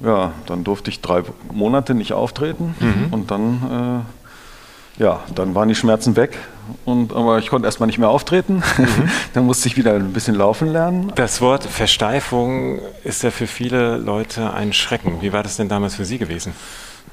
Ja, 0.00 0.32
dann 0.46 0.64
durfte 0.64 0.90
ich 0.90 1.02
drei 1.02 1.22
Monate 1.52 1.94
nicht 1.94 2.14
auftreten 2.14 2.74
mhm. 2.80 3.12
und 3.12 3.30
dann, 3.30 4.04
äh, 4.98 5.02
ja, 5.02 5.20
dann 5.34 5.54
waren 5.54 5.68
die 5.68 5.74
Schmerzen 5.74 6.16
weg. 6.16 6.38
Und, 6.84 7.12
aber 7.12 7.38
ich 7.38 7.48
konnte 7.48 7.66
erstmal 7.66 7.86
nicht 7.86 7.98
mehr 7.98 8.08
auftreten. 8.08 8.62
Mhm. 8.78 9.10
dann 9.34 9.46
musste 9.46 9.68
ich 9.68 9.76
wieder 9.76 9.94
ein 9.94 10.12
bisschen 10.12 10.34
laufen 10.34 10.68
lernen. 10.68 11.12
Das 11.14 11.40
Wort 11.40 11.64
Versteifung 11.64 12.80
ist 13.04 13.22
ja 13.22 13.30
für 13.30 13.46
viele 13.46 13.96
Leute 13.96 14.52
ein 14.52 14.72
Schrecken. 14.72 15.18
Wie 15.20 15.32
war 15.32 15.42
das 15.42 15.56
denn 15.56 15.68
damals 15.68 15.94
für 15.94 16.04
Sie 16.04 16.18
gewesen? 16.18 16.52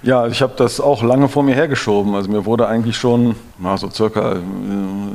Ja, 0.04 0.28
ich 0.28 0.44
habe 0.44 0.54
das 0.56 0.80
auch 0.80 1.02
lange 1.02 1.28
vor 1.28 1.42
mir 1.42 1.56
hergeschoben. 1.56 2.14
Also 2.14 2.30
mir 2.30 2.46
wurde 2.46 2.68
eigentlich 2.68 2.98
schon, 2.98 3.36
na, 3.58 3.78
so 3.78 3.90
circa 3.90 4.34
äh, 4.34 4.38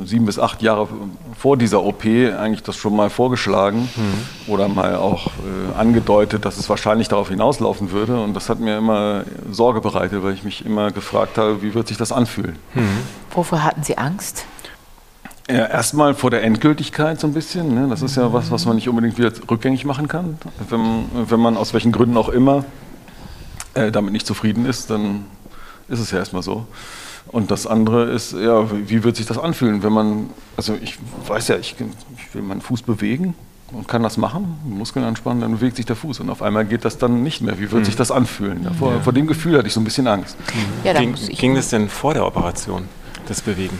sieben 0.03 0.25
bis 0.25 0.37
acht 0.37 0.61
Jahre 0.61 0.89
vor 1.37 1.55
dieser 1.55 1.83
OP 1.83 2.03
eigentlich 2.05 2.63
das 2.63 2.75
schon 2.75 2.95
mal 2.95 3.09
vorgeschlagen 3.09 3.89
mhm. 3.95 4.53
oder 4.53 4.67
mal 4.67 4.95
auch 4.97 5.27
äh, 5.27 5.79
angedeutet, 5.79 6.43
dass 6.43 6.57
es 6.57 6.69
wahrscheinlich 6.69 7.07
darauf 7.07 7.29
hinauslaufen 7.29 7.91
würde. 7.91 8.21
Und 8.21 8.33
das 8.33 8.49
hat 8.49 8.59
mir 8.59 8.77
immer 8.77 9.23
Sorge 9.49 9.79
bereitet, 9.79 10.21
weil 10.21 10.33
ich 10.33 10.43
mich 10.43 10.65
immer 10.65 10.91
gefragt 10.91 11.37
habe, 11.37 11.61
wie 11.61 11.73
wird 11.73 11.87
sich 11.87 11.97
das 11.97 12.11
anfühlen. 12.11 12.57
Mhm. 12.73 12.99
Wovor 13.33 13.63
hatten 13.63 13.83
Sie 13.83 13.97
Angst? 13.97 14.32
Ja, 15.49 15.65
erstmal 15.65 16.13
vor 16.13 16.31
der 16.31 16.43
Endgültigkeit 16.43 17.19
so 17.19 17.27
ein 17.27 17.33
bisschen. 17.33 17.73
Ne? 17.73 17.87
Das 17.89 18.01
ist 18.01 18.15
ja 18.15 18.31
was, 18.31 18.49
was 18.49 18.65
man 18.65 18.75
nicht 18.75 18.87
unbedingt 18.87 19.17
wieder 19.17 19.31
rückgängig 19.49 19.83
machen 19.83 20.07
kann, 20.07 20.37
wenn, 20.69 21.05
wenn 21.29 21.39
man 21.39 21.57
aus 21.57 21.73
welchen 21.73 21.91
Gründen 21.91 22.15
auch 22.15 22.29
immer 22.29 22.63
äh, 23.73 23.91
damit 23.91 24.13
nicht 24.13 24.25
zufrieden 24.25 24.65
ist, 24.65 24.89
dann 24.89 25.25
ist 25.89 25.99
es 25.99 26.11
ja 26.11 26.19
erstmal 26.19 26.43
so. 26.43 26.65
Und 27.27 27.51
das 27.51 27.67
andere 27.67 28.11
ist, 28.11 28.33
ja, 28.33 28.69
wie 28.87 29.03
wird 29.03 29.15
sich 29.15 29.25
das 29.25 29.37
anfühlen, 29.37 29.83
wenn 29.83 29.93
man, 29.93 30.29
also 30.55 30.77
ich 30.81 30.97
weiß 31.27 31.49
ja, 31.49 31.57
ich, 31.57 31.75
ich 32.17 32.35
will 32.35 32.41
meinen 32.41 32.61
Fuß 32.61 32.83
bewegen 32.83 33.33
und 33.71 33.87
kann 33.87 34.03
das 34.03 34.17
machen, 34.17 34.59
Muskeln 34.65 35.05
anspannen, 35.05 35.41
dann 35.41 35.51
bewegt 35.53 35.77
sich 35.77 35.85
der 35.85 35.95
Fuß 35.95 36.19
und 36.19 36.29
auf 36.29 36.41
einmal 36.41 36.65
geht 36.65 36.85
das 36.85 36.97
dann 36.97 37.23
nicht 37.23 37.41
mehr. 37.41 37.57
Wie 37.57 37.71
wird 37.71 37.81
mhm. 37.81 37.85
sich 37.85 37.95
das 37.95 38.11
anfühlen? 38.11 38.63
Ja, 38.63 38.71
vor, 38.71 38.93
ja. 38.93 38.99
vor, 38.99 39.13
dem 39.13 39.27
Gefühl 39.27 39.57
hatte 39.57 39.67
ich 39.67 39.73
so 39.73 39.79
ein 39.79 39.85
bisschen 39.85 40.07
Angst. 40.07 40.37
Ja, 40.83 40.93
ging, 40.93 41.15
ging 41.15 41.57
es 41.57 41.69
denn 41.69 41.89
vor 41.89 42.13
der 42.13 42.25
Operation, 42.25 42.87
das 43.27 43.41
Bewegen? 43.41 43.79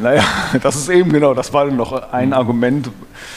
Naja, 0.00 0.22
das 0.62 0.76
ist 0.76 0.88
eben 0.88 1.12
genau, 1.12 1.34
das 1.34 1.52
war 1.52 1.66
noch 1.66 2.12
ein 2.12 2.32
Argument, 2.32 2.90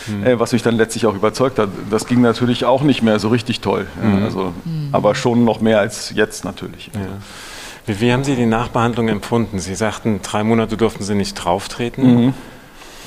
mhm. 0.07 0.25
äh, 0.25 0.39
was 0.39 0.51
mich 0.53 0.63
dann 0.63 0.75
letztlich 0.75 1.05
auch 1.05 1.15
überzeugt 1.15 1.59
hat. 1.59 1.69
Das 1.89 2.05
ging 2.05 2.21
natürlich 2.21 2.65
auch 2.65 2.81
nicht 2.81 3.01
mehr 3.01 3.19
so 3.19 3.29
richtig 3.29 3.61
toll. 3.61 3.87
Mhm. 4.01 4.19
Ja, 4.19 4.25
also, 4.25 4.53
mhm. 4.63 4.89
Aber 4.91 5.15
schon 5.15 5.43
noch 5.43 5.61
mehr 5.61 5.79
als 5.79 6.11
jetzt 6.15 6.45
natürlich. 6.45 6.91
Ja. 6.93 7.01
Wie, 7.85 7.99
wie, 7.99 8.13
haben 8.13 8.23
Sie 8.23 8.35
die 8.35 8.45
Nachbehandlung 8.45 9.07
empfunden? 9.07 9.59
Sie 9.59 9.75
sagten, 9.75 10.21
drei 10.21 10.43
Monate 10.43 10.77
durften 10.77 11.03
Sie 11.03 11.15
nicht 11.15 11.33
drauftreten. 11.33 12.25
Mhm. 12.25 12.33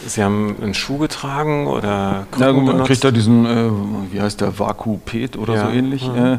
Sie 0.07 0.23
haben 0.23 0.57
einen 0.61 0.75
Schuh 0.75 0.99
getragen 0.99 1.67
oder 1.67 2.27
Krücken 2.31 2.47
ja, 2.47 2.53
man 2.53 2.67
benutzt? 2.67 2.87
kriegt 2.89 3.05
da 3.05 3.11
diesen, 3.11 3.47
äh, 3.47 3.71
wie 4.13 4.21
heißt 4.21 4.41
der, 4.41 4.59
Vakupet 4.59 5.37
oder 5.37 5.55
ja. 5.55 5.67
so 5.67 5.73
ähnlich. 5.73 6.07
Mhm. 6.09 6.17
Äh, 6.17 6.39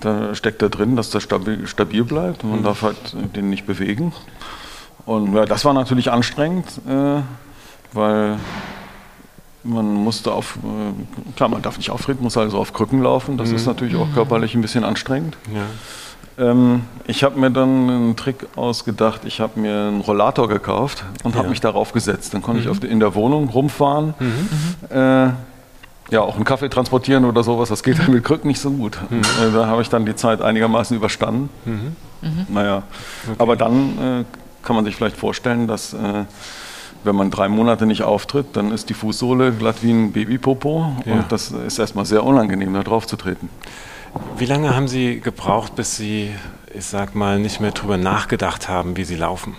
da 0.00 0.34
steckt 0.34 0.62
da 0.62 0.68
drin, 0.68 0.96
dass 0.96 1.10
der 1.10 1.20
stabil, 1.20 1.66
stabil 1.66 2.04
bleibt. 2.04 2.44
Man 2.44 2.60
mhm. 2.60 2.64
darf 2.64 2.82
halt 2.82 3.14
den 3.36 3.50
nicht 3.50 3.66
bewegen. 3.66 4.12
Und 5.08 5.34
ja, 5.34 5.46
das 5.46 5.64
war 5.64 5.72
natürlich 5.72 6.10
anstrengend, 6.10 6.66
äh, 6.86 7.22
weil 7.94 8.36
man 9.64 9.94
musste 9.94 10.32
auf, 10.32 10.58
äh, 10.58 11.32
klar, 11.34 11.48
man 11.48 11.62
darf 11.62 11.78
nicht 11.78 11.90
auftreten, 11.90 12.22
muss 12.22 12.36
also 12.36 12.58
auf 12.58 12.74
Krücken 12.74 13.02
laufen. 13.02 13.38
Das 13.38 13.48
mhm. 13.48 13.56
ist 13.56 13.66
natürlich 13.66 13.96
auch 13.96 14.12
körperlich 14.12 14.54
ein 14.54 14.60
bisschen 14.60 14.84
anstrengend. 14.84 15.38
Ja. 15.54 16.50
Ähm, 16.50 16.82
ich 17.06 17.24
habe 17.24 17.40
mir 17.40 17.50
dann 17.50 17.88
einen 17.88 18.16
Trick 18.16 18.48
ausgedacht. 18.54 19.22
Ich 19.24 19.40
habe 19.40 19.58
mir 19.58 19.88
einen 19.88 20.02
Rollator 20.02 20.46
gekauft 20.46 21.04
und 21.24 21.32
ja. 21.32 21.38
habe 21.38 21.48
mich 21.48 21.62
darauf 21.62 21.92
gesetzt. 21.92 22.34
Dann 22.34 22.42
konnte 22.42 22.60
mhm. 22.60 22.66
ich 22.66 22.70
auf, 22.70 22.84
in 22.84 23.00
der 23.00 23.14
Wohnung 23.14 23.48
rumfahren. 23.48 24.12
Mhm. 24.18 24.94
Äh, 24.94 25.30
ja, 26.10 26.20
auch 26.20 26.36
einen 26.36 26.44
Kaffee 26.44 26.68
transportieren 26.68 27.24
oder 27.24 27.42
sowas, 27.42 27.70
das 27.70 27.82
geht 27.82 28.06
mit 28.08 28.24
Krücken 28.24 28.48
nicht 28.48 28.60
so 28.60 28.70
gut. 28.70 28.98
Mhm. 29.08 29.20
Äh, 29.20 29.52
da 29.54 29.66
habe 29.68 29.80
ich 29.80 29.88
dann 29.88 30.04
die 30.04 30.16
Zeit 30.16 30.42
einigermaßen 30.42 30.94
überstanden. 30.94 31.48
Mhm. 31.64 31.96
Mhm. 32.20 32.46
Naja, 32.48 32.82
okay. 33.24 33.36
aber 33.38 33.56
dann 33.56 33.98
äh, 33.98 34.24
kann 34.68 34.76
man 34.76 34.84
sich 34.84 34.96
vielleicht 34.96 35.16
vorstellen, 35.16 35.66
dass 35.66 35.94
äh, 35.94 36.24
wenn 37.02 37.16
man 37.16 37.30
drei 37.30 37.48
Monate 37.48 37.86
nicht 37.86 38.02
auftritt, 38.02 38.48
dann 38.52 38.70
ist 38.70 38.90
die 38.90 38.94
Fußsohle 38.94 39.52
glatt 39.52 39.76
wie 39.80 39.90
ein 39.90 40.12
Babypopo 40.12 40.92
ja. 41.06 41.14
und 41.14 41.32
das 41.32 41.52
ist 41.52 41.78
erstmal 41.78 42.04
sehr 42.04 42.22
unangenehm, 42.22 42.74
da 42.74 42.82
drauf 42.82 43.06
zu 43.06 43.16
treten. 43.16 43.48
Wie 44.36 44.44
lange 44.44 44.76
haben 44.76 44.86
Sie 44.86 45.20
gebraucht, 45.20 45.74
bis 45.74 45.96
Sie, 45.96 46.34
ich 46.74 46.84
sag 46.84 47.14
mal, 47.14 47.38
nicht 47.38 47.60
mehr 47.60 47.70
drüber 47.70 47.96
nachgedacht 47.96 48.68
haben, 48.68 48.98
wie 48.98 49.04
Sie 49.04 49.16
laufen? 49.16 49.56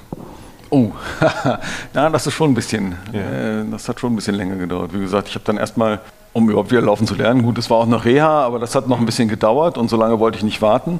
Oh, 0.69 0.91
ja, 1.95 2.09
das 2.11 2.27
ist 2.27 2.35
schon 2.35 2.51
ein 2.51 2.53
bisschen, 2.53 2.95
ja. 3.11 3.61
äh, 3.61 3.65
das 3.71 3.89
hat 3.89 3.99
schon 3.99 4.13
ein 4.13 4.15
bisschen 4.15 4.35
länger 4.35 4.57
gedauert. 4.57 4.93
Wie 4.93 4.99
gesagt, 4.99 5.27
ich 5.27 5.33
habe 5.33 5.45
dann 5.45 5.57
erstmal, 5.57 6.01
um 6.33 6.47
überhaupt 6.51 6.69
wieder 6.69 6.81
laufen 6.81 7.07
zu 7.07 7.15
lernen, 7.15 7.41
gut, 7.41 7.57
es 7.57 7.71
war 7.71 7.77
auch 7.77 7.87
noch 7.87 8.05
Reha, 8.05 8.45
aber 8.45 8.59
das 8.59 8.75
hat 8.75 8.87
noch 8.87 8.99
ein 8.99 9.07
bisschen 9.07 9.27
gedauert 9.27 9.75
und 9.75 9.89
so 9.89 9.97
lange 9.97 10.19
wollte 10.19 10.37
ich 10.37 10.43
nicht 10.43 10.61
warten. 10.61 10.99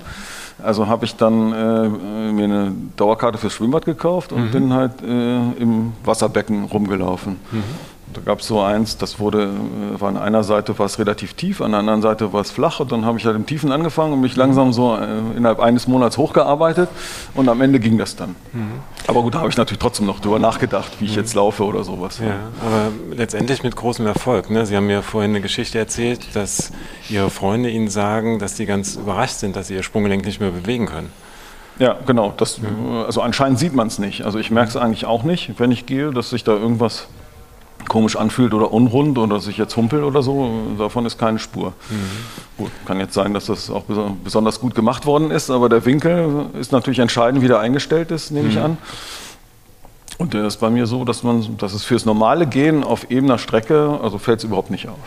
Also 0.64 0.88
habe 0.88 1.06
ich 1.06 1.16
dann 1.16 1.52
äh, 1.54 1.90
mir 2.32 2.46
eine 2.46 2.72
Dauerkarte 2.96 3.38
fürs 3.38 3.54
Schwimmbad 3.54 3.86
gekauft 3.86 4.32
und 4.32 4.48
mhm. 4.48 4.52
bin 4.52 4.74
halt 4.74 5.02
äh, 5.02 5.52
im 5.54 5.94
Wasserbecken 6.04 6.66
rumgelaufen. 6.66 7.38
Mhm. 7.52 7.64
Da 8.14 8.22
gab 8.22 8.40
es 8.40 8.48
so 8.48 8.62
eins, 8.62 8.98
das 8.98 9.20
wurde, 9.20 9.44
äh, 9.44 10.02
war 10.02 10.10
an 10.10 10.18
einer 10.18 10.44
Seite 10.44 10.78
war 10.80 10.88
es 10.88 10.98
relativ 10.98 11.34
tief, 11.34 11.62
an 11.62 11.72
der 11.72 11.82
anderen 11.82 12.02
Seite 12.02 12.34
war 12.34 12.42
es 12.42 12.50
flach 12.50 12.80
und 12.80 12.92
dann 12.92 13.06
habe 13.06 13.20
ich 13.20 13.26
halt 13.26 13.36
im 13.36 13.46
Tiefen 13.46 13.72
angefangen 13.72 14.14
und 14.14 14.22
mich 14.22 14.36
langsam 14.36 14.74
so 14.74 14.96
äh, 14.96 15.38
innerhalb 15.38 15.60
eines 15.60 15.88
Monats 15.88 16.18
hochgearbeitet 16.18 16.90
und 17.36 17.48
am 17.50 17.62
Ende 17.62 17.80
ging 17.80 17.98
das 17.98 18.16
dann. 18.16 18.36
Mhm. 18.52 18.80
Aber 19.08 19.22
gut, 19.22 19.36
da 19.36 19.40
habe 19.40 19.50
ich 19.50 19.58
natürlich 19.58 19.80
trotzdem 19.80 20.08
noch 20.08 20.20
drüber 20.20 20.40
nachgedacht, 20.40 20.92
wie 21.00 21.06
ich 21.06 21.16
jetzt 21.16 21.36
laufe 21.36 21.64
oder 21.64 21.84
sowas. 21.84 22.20
Ja, 22.20 22.36
aber 22.66 22.92
letztendlich 23.16 23.64
mit 23.64 23.76
großem 23.76 24.06
Erfolg. 24.08 24.50
Ne? 24.50 24.66
Sie 24.66 24.76
haben 24.76 24.88
mir 24.88 25.04
vorhin 25.04 25.32
eine 25.32 25.42
Geschichte 25.42 25.78
erzählt, 25.78 26.36
dass 26.36 26.72
Ihre 27.10 27.30
Freunde 27.30 27.70
Ihnen 27.70 27.90
sagen, 27.90 28.40
dass 28.40 28.58
Sie 28.58 28.66
ganz 28.66 28.96
überrascht 28.96 29.36
sind, 29.36 29.56
dass 29.56 29.68
Sie 29.68 29.76
Ihr 29.76 29.84
Sprunggelenk 29.84 30.26
nicht 30.26 30.40
mehr 30.40 30.52
bewegen 30.52 30.88
können. 30.88 31.12
Ja, 31.80 31.98
genau. 32.06 32.34
Das, 32.36 32.60
also 33.06 33.22
anscheinend 33.22 33.58
sieht 33.58 33.74
man 33.74 33.88
es 33.88 34.00
nicht. 34.00 34.24
Also 34.24 34.38
ich 34.38 34.52
merke 34.52 34.70
es 34.70 34.76
eigentlich 34.76 35.06
auch 35.06 35.24
nicht, 35.24 35.60
wenn 35.60 35.72
ich 35.72 35.86
gehe, 35.86 36.12
dass 36.12 36.30
sich 36.30 36.44
da 36.44 36.52
irgendwas 36.52 37.08
komisch 37.88 38.16
anfühlt 38.16 38.54
oder 38.54 38.72
unrund 38.72 39.18
oder 39.18 39.40
sich 39.40 39.58
jetzt 39.58 39.76
humpel 39.76 40.04
oder 40.04 40.22
so, 40.22 40.52
davon 40.78 41.06
ist 41.06 41.18
keine 41.18 41.40
Spur. 41.40 41.74
Mhm. 41.90 41.96
Gut, 42.58 42.72
kann 42.86 43.00
jetzt 43.00 43.14
sein, 43.14 43.34
dass 43.34 43.46
das 43.46 43.70
auch 43.70 43.84
besonders 44.24 44.60
gut 44.60 44.76
gemacht 44.76 45.06
worden 45.06 45.32
ist, 45.32 45.50
aber 45.50 45.70
der 45.70 45.86
Winkel 45.86 46.48
ist 46.60 46.72
natürlich 46.72 47.00
entscheidend, 47.00 47.42
wie 47.42 47.48
der 47.48 47.60
eingestellt 47.60 48.12
ist, 48.12 48.32
nehme 48.32 48.46
mhm. 48.46 48.52
ich 48.52 48.60
an. 48.60 48.78
Und 50.20 50.34
der 50.34 50.46
ist 50.46 50.58
bei 50.58 50.70
mir 50.70 50.86
so, 50.86 51.06
dass 51.06 51.24
man, 51.24 51.58
dass 51.58 51.74
es 51.74 51.86
fürs 51.86 52.04
normale 52.04 52.46
Gehen 52.46 52.84
auf 52.84 53.10
ebener 53.10 53.38
Strecke, 53.38 53.98
also 54.04 54.18
fällt 54.18 54.40
es 54.40 54.44
überhaupt 54.44 54.70
nicht 54.70 54.90
auf. 54.90 54.98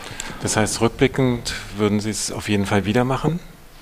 Das 0.41 0.57
heißt, 0.57 0.81
rückblickend 0.81 1.53
würden 1.77 2.01
Sie 2.01 2.09
es 2.09 2.33
auf 2.33 2.49
jeden 2.49 2.65
Fall 2.65 2.87
wieder 2.87 3.05
machen? 3.05 3.39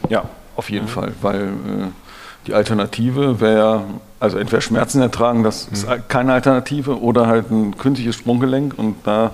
Ja, 0.08 0.24
auf 0.56 0.70
jeden 0.70 0.86
mhm. 0.86 0.90
Fall, 0.90 1.12
weil 1.22 1.42
äh, 1.42 2.09
die 2.46 2.54
Alternative 2.54 3.40
wäre, 3.40 3.84
also 4.18 4.38
entweder 4.38 4.60
Schmerzen 4.60 5.00
ertragen, 5.00 5.42
das 5.42 5.68
ist 5.70 5.88
mhm. 5.88 6.02
keine 6.08 6.32
Alternative, 6.32 7.00
oder 7.00 7.26
halt 7.26 7.50
ein 7.50 7.76
künstliches 7.76 8.16
Sprunggelenk 8.16 8.78
und 8.78 8.96
da, 9.04 9.32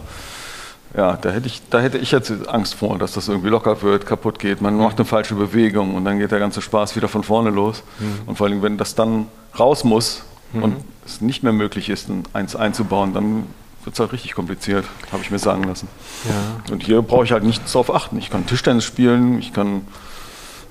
ja, 0.96 1.16
da 1.16 1.30
hätte 1.30 1.46
ich, 1.46 1.62
da 1.70 1.80
hätte 1.80 1.98
ich 1.98 2.10
jetzt 2.10 2.32
Angst 2.48 2.74
vor, 2.74 2.98
dass 2.98 3.12
das 3.12 3.28
irgendwie 3.28 3.48
locker 3.48 3.82
wird, 3.82 4.06
kaputt 4.06 4.38
geht. 4.38 4.60
Man 4.60 4.76
macht 4.76 4.96
eine 4.96 5.04
falsche 5.04 5.34
Bewegung 5.34 5.94
und 5.94 6.04
dann 6.04 6.18
geht 6.18 6.30
der 6.30 6.38
ganze 6.38 6.62
Spaß 6.62 6.96
wieder 6.96 7.08
von 7.08 7.22
vorne 7.22 7.50
los. 7.50 7.82
Mhm. 7.98 8.06
Und 8.26 8.38
vor 8.38 8.46
allem, 8.46 8.62
wenn 8.62 8.78
das 8.78 8.94
dann 8.94 9.26
raus 9.58 9.84
muss 9.84 10.22
mhm. 10.52 10.62
und 10.62 10.76
es 11.04 11.20
nicht 11.20 11.42
mehr 11.42 11.52
möglich 11.52 11.88
ist, 11.90 12.08
eins 12.32 12.56
einzubauen, 12.56 13.12
dann 13.14 13.44
wird 13.84 13.94
es 13.94 14.00
halt 14.00 14.12
richtig 14.12 14.34
kompliziert, 14.34 14.84
habe 15.12 15.22
ich 15.22 15.30
mir 15.30 15.38
sagen 15.38 15.62
lassen. 15.62 15.88
Ja. 16.24 16.72
Und 16.72 16.82
hier 16.82 17.02
brauche 17.02 17.24
ich 17.24 17.30
halt 17.30 17.44
nichts 17.44 17.72
darauf 17.72 17.94
achten. 17.94 18.18
Ich 18.18 18.30
kann 18.30 18.44
Tischtennis 18.44 18.84
spielen, 18.84 19.38
ich 19.38 19.52
kann 19.52 19.82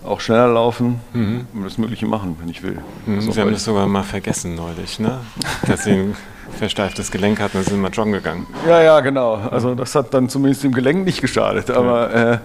auch 0.06 0.20
schneller 0.20 0.48
laufen 0.48 1.00
mhm. 1.14 1.48
und 1.54 1.64
das 1.64 1.78
Mögliche 1.78 2.06
machen, 2.06 2.38
wenn 2.40 2.50
ich 2.50 2.64
will. 2.64 2.80
Mhm. 3.06 3.22
Sie 3.22 3.40
haben 3.40 3.52
das 3.52 3.64
sogar 3.64 3.88
mal 3.88 4.04
vergessen 4.04 4.56
neulich, 4.56 5.00
ne? 5.00 5.20
dass 5.68 5.84
Sie 5.84 5.92
ein 5.92 6.16
versteiftes 6.58 7.12
Gelenk 7.12 7.40
hatten 7.40 7.58
und 7.58 7.66
sind 7.66 7.82
mal 7.82 7.92
joggen 7.92 8.14
gegangen. 8.14 8.48
Ja, 8.68 8.82
ja, 8.82 9.00
genau. 9.02 9.36
Also 9.36 9.76
das 9.76 9.96
hat 9.96 10.14
dann 10.14 10.30
zumindest 10.30 10.64
dem 10.64 10.74
Gelenk 10.74 11.06
nicht 11.06 11.22
geschadet, 11.22 11.70
aber 11.72 12.14
äh, 12.14 12.38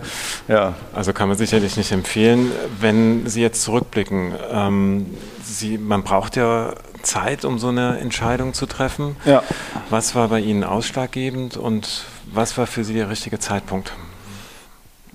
ja. 0.52 0.74
Also 0.94 1.12
kann 1.12 1.28
man 1.28 1.36
sicherlich 1.36 1.76
nicht 1.76 1.92
empfehlen. 1.92 2.50
Wenn 2.80 3.26
Sie 3.26 3.42
jetzt 3.42 3.62
zurückblicken, 3.62 4.32
ähm, 4.52 5.06
Sie, 5.42 5.78
man 5.78 6.02
braucht 6.02 6.36
ja 6.36 6.74
Zeit, 7.02 7.44
um 7.44 7.58
so 7.58 7.68
eine 7.68 7.98
Entscheidung 7.98 8.52
zu 8.54 8.66
treffen. 8.66 9.16
Ja. 9.24 9.42
Was 9.88 10.14
war 10.14 10.28
bei 10.28 10.40
Ihnen 10.40 10.64
ausschlaggebend 10.64 11.56
und 11.56 12.04
was 12.32 12.56
war 12.58 12.66
für 12.66 12.84
Sie 12.84 12.94
der 12.94 13.08
richtige 13.10 13.38
Zeitpunkt? 13.38 13.92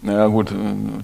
Naja 0.05 0.27
gut, 0.27 0.51
äh, 0.51 0.55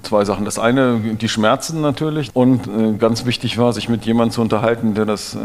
zwei 0.04 0.24
Sachen. 0.26 0.46
Das 0.46 0.60
eine, 0.60 1.00
die 1.00 1.28
Schmerzen 1.28 1.82
natürlich. 1.82 2.30
Und 2.36 2.68
äh, 2.68 2.94
ganz 2.94 3.26
wichtig 3.26 3.58
war, 3.58 3.74
sich 3.74 3.90
mit 3.90 4.06
jemandem 4.06 4.32
zu 4.32 4.42
unterhalten, 4.42 4.94
der 4.94 5.06
das 5.06 5.34
äh, 5.34 5.40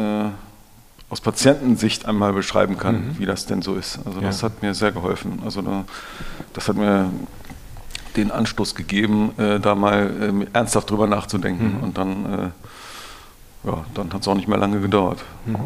aus 1.09 1.23
Patientensicht 1.23 2.05
einmal 2.05 2.35
beschreiben 2.35 2.77
kann, 2.77 2.97
mhm. 2.97 3.19
wie 3.19 3.25
das 3.25 3.47
denn 3.47 3.63
so 3.63 3.75
ist. 3.75 3.99
Also 4.05 4.21
ja. 4.21 4.27
das 4.27 4.43
hat 4.43 4.63
mir 4.63 4.75
sehr 4.75 4.93
geholfen. 4.93 5.41
Also 5.43 5.63
da, 5.63 5.85
das 6.53 6.69
hat 6.69 6.77
mir 6.77 7.11
den 8.17 8.31
Anstoß 8.31 8.75
gegeben, 8.75 9.33
da 9.37 9.75
mal 9.75 10.11
äh, 10.21 10.47
ernsthaft 10.57 10.91
drüber 10.91 11.07
nachzudenken. 11.07 11.77
Mhm. 11.79 11.83
Und 11.83 11.99
dann, 11.99 12.53
ja, 13.63 13.85
dann 13.95 14.13
hat 14.13 14.23
es 14.23 14.29
auch 14.29 14.35
nicht 14.35 14.49
mehr 14.49 14.59
lange 14.59 14.81
gedauert. 14.81 15.23
Mhm. 15.45 15.57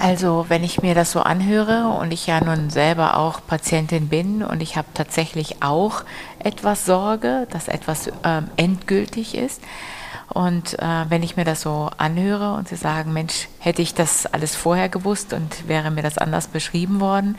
Also 0.00 0.46
wenn 0.48 0.64
ich 0.64 0.80
mir 0.80 0.94
das 0.94 1.12
so 1.12 1.20
anhöre 1.20 1.88
und 2.00 2.10
ich 2.10 2.26
ja 2.26 2.42
nun 2.42 2.70
selber 2.70 3.18
auch 3.18 3.40
Patientin 3.46 4.08
bin 4.08 4.42
und 4.42 4.62
ich 4.62 4.78
habe 4.78 4.88
tatsächlich 4.94 5.62
auch 5.62 6.04
etwas 6.38 6.86
Sorge, 6.86 7.46
dass 7.50 7.68
etwas 7.68 8.10
ähm, 8.24 8.48
endgültig 8.56 9.34
ist. 9.34 9.60
Und 10.32 10.78
äh, 10.78 11.04
wenn 11.10 11.22
ich 11.22 11.36
mir 11.36 11.44
das 11.44 11.60
so 11.60 11.90
anhöre 11.98 12.54
und 12.54 12.66
Sie 12.66 12.76
sagen, 12.76 13.12
Mensch, 13.12 13.48
hätte 13.58 13.82
ich 13.82 13.92
das 13.92 14.24
alles 14.24 14.56
vorher 14.56 14.88
gewusst 14.88 15.34
und 15.34 15.68
wäre 15.68 15.90
mir 15.90 16.02
das 16.02 16.16
anders 16.16 16.46
beschrieben 16.46 17.00
worden 17.00 17.36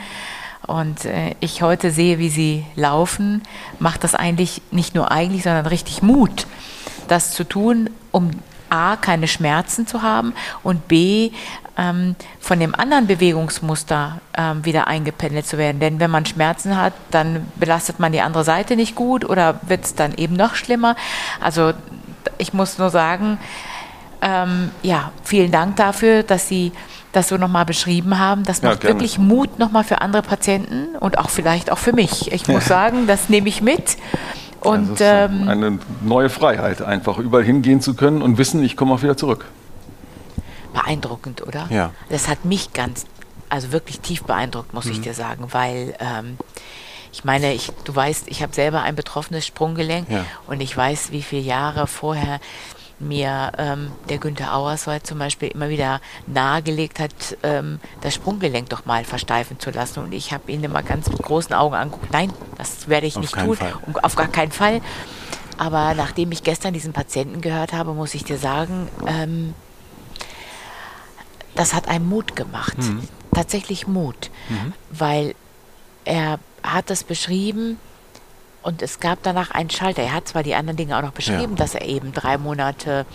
und 0.68 1.06
äh, 1.06 1.36
ich 1.40 1.64
heute 1.64 1.90
sehe, 1.90 2.20
wie 2.20 2.30
Sie 2.30 2.66
laufen, 2.76 3.42
macht 3.80 4.04
das 4.04 4.14
eigentlich 4.14 4.62
nicht 4.70 4.94
nur 4.94 5.12
eigentlich, 5.12 5.44
sondern 5.44 5.66
richtig 5.66 6.04
Mut, 6.04 6.46
das 7.08 7.32
zu 7.32 7.44
tun, 7.44 7.90
um 8.12 8.30
A, 8.72 8.96
keine 8.96 9.28
Schmerzen 9.28 9.86
zu 9.86 10.02
haben 10.02 10.34
und 10.64 10.88
B, 10.88 11.32
ähm, 11.78 12.16
von 12.40 12.60
dem 12.60 12.76
anderen 12.76 13.08
Bewegungsmuster 13.08 14.20
ähm, 14.38 14.66
wieder 14.66 14.88
eingependelt 14.88 15.48
zu 15.48 15.58
werden. 15.58 15.80
Denn 15.80 16.00
wenn 16.00 16.12
man 16.12 16.26
Schmerzen 16.26 16.78
hat, 16.78 16.94
dann 17.12 17.48
belastet 17.56 18.00
man 18.00 18.12
die 18.12 18.22
andere 18.22 18.44
Seite 18.44 18.76
nicht 18.76 18.96
gut 18.96 19.28
oder 19.28 19.60
wird 19.64 19.86
es 19.86 19.96
dann 19.96 20.14
eben 20.16 20.36
noch 20.36 20.56
schlimmer. 20.56 20.96
Also 21.40 21.74
ich 22.38 22.54
muss 22.54 22.78
nur 22.78 22.90
sagen, 22.90 23.40
ähm, 24.22 24.72
ja, 24.84 25.12
vielen 25.24 25.52
Dank 25.52 25.76
dafür, 25.78 26.24
dass 26.24 26.48
Sie 26.48 26.72
das 27.12 27.28
so 27.28 27.38
nochmal 27.38 27.66
beschrieben 27.66 28.20
haben. 28.20 28.44
Das 28.44 28.62
macht 28.62 28.84
ja, 28.84 28.90
wirklich 28.90 29.18
Mut 29.18 29.60
nochmal 29.60 29.84
für 29.84 30.02
andere 30.02 30.22
Patienten 30.22 30.96
und 30.98 31.18
auch 31.18 31.30
vielleicht 31.30 31.72
auch 31.72 31.78
für 31.78 31.94
mich. 31.94 32.32
Ich 32.32 32.48
muss 32.48 32.66
sagen, 32.66 33.08
das 33.08 33.30
nehme 33.30 33.50
ich 33.50 33.62
mit. 33.62 33.98
Und, 34.62 34.92
also 34.92 35.04
ähm, 35.04 35.48
eine 35.48 35.80
neue 36.02 36.30
Freiheit, 36.30 36.82
einfach 36.82 37.18
überall 37.18 37.44
hingehen 37.44 37.82
zu 37.82 37.96
können 37.96 38.22
und 38.22 38.38
wissen, 38.38 38.64
ich 38.64 38.78
komme 38.78 38.94
auch 38.94 39.02
wieder 39.02 39.18
zurück. 39.18 39.46
Beeindruckend, 40.74 41.46
oder? 41.46 41.68
Ja. 41.70 41.92
Das 42.10 42.28
hat 42.28 42.46
mich 42.46 42.72
ganz, 42.72 43.06
also 43.50 43.72
wirklich 43.72 44.00
tief 44.00 44.24
beeindruckt, 44.24 44.74
muss 44.74 44.86
mhm. 44.86 44.92
ich 44.92 45.02
dir 45.02 45.14
sagen, 45.14 45.48
weil 45.52 45.96
ähm, 46.00 46.38
ich 47.12 47.24
meine, 47.24 47.54
ich, 47.54 47.72
du 47.84 47.96
weißt, 47.96 48.28
ich 48.28 48.42
habe 48.42 48.54
selber 48.54 48.84
ein 48.84 48.96
betroffenes 48.96 49.46
Sprunggelenk 49.46 50.10
ja. 50.10 50.26
und 50.48 50.62
ich 50.62 50.76
weiß, 50.76 51.12
wie 51.12 51.22
viele 51.22 51.42
Jahre 51.42 51.88
vorher 51.88 52.40
mir 53.02 53.52
ähm, 53.58 53.92
der 54.10 54.18
Günther 54.18 54.56
Auerswald 54.56 55.06
zum 55.06 55.20
Beispiel 55.20 55.50
immer 55.50 55.70
wieder 55.70 56.02
nahegelegt 56.28 57.00
hat, 57.00 57.14
ähm, 57.44 57.80
das 58.02 58.14
Sprunggelenk 58.14 58.70
doch 58.70 58.86
mal 58.86 59.04
versteifen 59.04 59.60
zu 59.60 59.72
lassen. 59.72 60.00
Und 60.04 60.14
ich 60.14 60.34
habe 60.34 60.52
ihn 60.52 60.64
immer 60.64 60.84
ganz 60.84 61.10
mit 61.10 61.20
großen 61.20 61.54
Augen 61.54 61.76
angeguckt. 61.76 62.12
Nein, 62.12 62.32
das 62.58 62.88
werde 62.88 63.08
ich 63.08 63.16
auf 63.16 63.22
nicht 63.22 63.36
tun. 63.36 63.58
Um, 63.86 63.98
auf 63.98 64.16
gar 64.16 64.28
keinen 64.28 64.52
Fall. 64.52 64.82
Aber 65.58 65.94
nachdem 65.94 66.32
ich 66.32 66.44
gestern 66.44 66.74
diesen 66.74 66.94
Patienten 66.94 67.42
gehört 67.42 67.74
habe, 67.74 67.94
muss 67.94 68.16
ich 68.16 68.24
dir 68.24 68.38
sagen, 68.38 68.88
ähm, 69.06 69.54
das 71.56 71.74
hat 71.74 71.88
einem 71.88 72.08
Mut 72.08 72.36
gemacht. 72.36 72.78
Mhm. 72.78 73.08
Tatsächlich 73.34 73.88
Mut. 73.88 74.30
Mhm. 74.50 74.74
Weil 74.90 75.36
er 76.06 76.40
hat 76.64 76.90
das 76.90 77.04
beschrieben, 77.04 77.78
und 78.64 78.82
es 78.82 79.00
gab 79.00 79.24
danach 79.24 79.52
einen 79.52 79.70
Schalter. 79.70 80.04
Er 80.04 80.14
hat 80.14 80.28
zwar 80.28 80.44
die 80.44 80.56
anderen 80.56 80.78
Dinge 80.78 80.98
auch 80.98 81.02
noch 81.02 81.14
beschrieben, 81.14 81.54
ja. 81.54 81.58
dass 81.58 81.76
er 81.76 81.86
eben 81.86 82.14
drei 82.14 82.38
Monate 82.38 83.06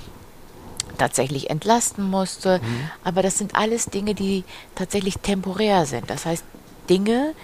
tatsächlich 0.98 1.50
entlasten 1.50 2.08
musste, 2.08 2.60
mhm. 2.62 2.90
aber 3.04 3.22
das 3.22 3.38
sind 3.38 3.54
alles 3.54 3.86
Dinge, 3.86 4.14
die 4.14 4.44
tatsächlich 4.74 5.18
temporär 5.18 5.86
sind. 5.86 6.08
Das 6.08 6.24
heißt, 6.24 6.44
Dinge, 6.88 7.34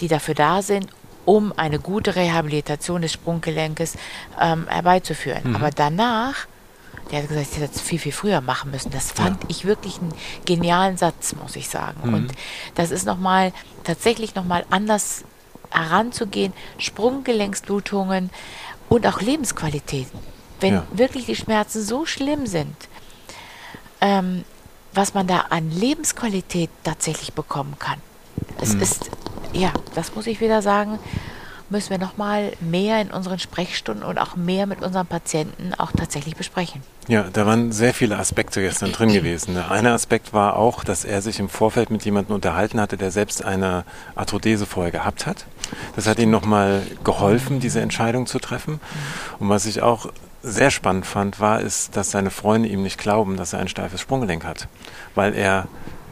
die 0.00 0.08
dafür 0.08 0.34
da 0.34 0.62
sind, 0.62 0.88
um 1.24 1.52
eine 1.56 1.78
gute 1.78 2.16
Rehabilitation 2.16 3.02
des 3.02 3.12
Sprunggelenkes 3.12 3.96
ähm, 4.40 4.66
herbeizuführen. 4.68 5.50
Mhm. 5.50 5.56
Aber 5.56 5.70
danach, 5.70 6.46
der 7.10 7.22
hat 7.22 7.28
gesagt, 7.28 7.48
ich 7.50 7.58
hätte 7.58 7.72
das 7.72 7.80
viel, 7.80 7.98
viel 7.98 8.12
früher 8.12 8.40
machen 8.40 8.70
müssen. 8.70 8.90
Das 8.90 9.12
fand 9.12 9.42
ja. 9.42 9.48
ich 9.48 9.64
wirklich 9.64 9.98
einen 9.98 10.12
genialen 10.44 10.96
Satz, 10.96 11.34
muss 11.40 11.56
ich 11.56 11.68
sagen. 11.68 12.08
Mhm. 12.08 12.14
Und 12.14 12.32
das 12.74 12.90
ist 12.90 13.06
nochmal, 13.06 13.52
tatsächlich 13.84 14.34
nochmal 14.34 14.64
anders 14.70 15.24
heranzugehen, 15.72 16.52
Sprunggelenksblutungen 16.78 18.30
und 18.88 19.06
auch 19.06 19.20
Lebensqualitäten. 19.20 20.18
Wenn 20.60 20.74
ja. 20.74 20.86
wirklich 20.92 21.26
die 21.26 21.36
Schmerzen 21.36 21.82
so 21.82 22.06
schlimm 22.06 22.46
sind, 22.46 22.76
ähm, 24.00 24.44
was 24.92 25.14
man 25.14 25.26
da 25.26 25.46
an 25.50 25.70
Lebensqualität 25.70 26.70
tatsächlich 26.84 27.32
bekommen 27.32 27.76
kann. 27.78 27.98
Es 28.60 28.74
mhm. 28.74 28.82
ist, 28.82 29.10
ja, 29.52 29.72
das 29.94 30.14
muss 30.14 30.26
ich 30.26 30.40
wieder 30.40 30.62
sagen, 30.62 30.98
müssen 31.72 31.90
wir 31.90 31.98
nochmal 31.98 32.52
mehr 32.60 33.00
in 33.00 33.10
unseren 33.10 33.40
Sprechstunden 33.40 34.04
und 34.04 34.18
auch 34.18 34.36
mehr 34.36 34.66
mit 34.66 34.82
unseren 34.82 35.06
Patienten 35.06 35.74
auch 35.76 35.90
tatsächlich 35.90 36.36
besprechen. 36.36 36.82
Ja, 37.08 37.24
da 37.32 37.46
waren 37.46 37.72
sehr 37.72 37.92
viele 37.94 38.18
Aspekte 38.18 38.60
gestern 38.60 38.92
drin 38.92 39.08
gewesen. 39.12 39.54
Der 39.54 39.72
eine 39.72 39.92
Aspekt 39.92 40.32
war 40.32 40.56
auch, 40.56 40.84
dass 40.84 41.04
er 41.04 41.20
sich 41.22 41.40
im 41.40 41.48
Vorfeld 41.48 41.90
mit 41.90 42.04
jemandem 42.04 42.36
unterhalten 42.36 42.80
hatte, 42.80 42.96
der 42.96 43.10
selbst 43.10 43.44
eine 43.44 43.84
Arthrodese 44.14 44.66
vorher 44.66 44.92
gehabt 44.92 45.26
hat. 45.26 45.46
Das 45.96 46.06
hat 46.06 46.20
ihm 46.20 46.30
nochmal 46.30 46.82
geholfen, 47.02 47.58
diese 47.58 47.80
Entscheidung 47.80 48.26
zu 48.26 48.38
treffen. 48.38 48.80
Und 49.40 49.48
was 49.48 49.66
ich 49.66 49.82
auch 49.82 50.12
sehr 50.42 50.70
spannend 50.70 51.06
fand, 51.06 51.40
war, 51.40 51.60
ist, 51.60 51.96
dass 51.96 52.10
seine 52.10 52.30
Freunde 52.30 52.68
ihm 52.68 52.82
nicht 52.82 52.98
glauben, 52.98 53.36
dass 53.36 53.52
er 53.52 53.60
ein 53.60 53.68
steifes 53.68 54.00
Sprunggelenk 54.00 54.44
hat, 54.44 54.68
weil 55.14 55.34
er 55.34 55.66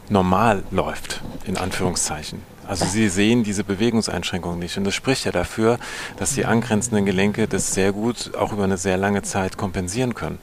normal 0.09 0.63
läuft, 0.71 1.21
in 1.45 1.57
Anführungszeichen. 1.57 2.43
Also 2.71 2.85
sie 2.85 3.09
sehen 3.09 3.43
diese 3.43 3.65
Bewegungseinschränkung 3.65 4.57
nicht. 4.57 4.79
Und 4.79 4.85
das 4.85 4.95
spricht 4.95 5.25
ja 5.25 5.33
dafür, 5.33 5.81
dass 6.19 6.35
die 6.35 6.47
angrenzenden 6.47 7.05
Gelenke 7.05 7.49
das 7.49 7.75
sehr 7.75 7.91
gut 7.91 8.37
auch 8.37 8.53
über 8.53 8.63
eine 8.63 8.77
sehr 8.77 8.97
lange 8.97 9.23
Zeit 9.23 9.57
kompensieren 9.57 10.15
können. 10.15 10.39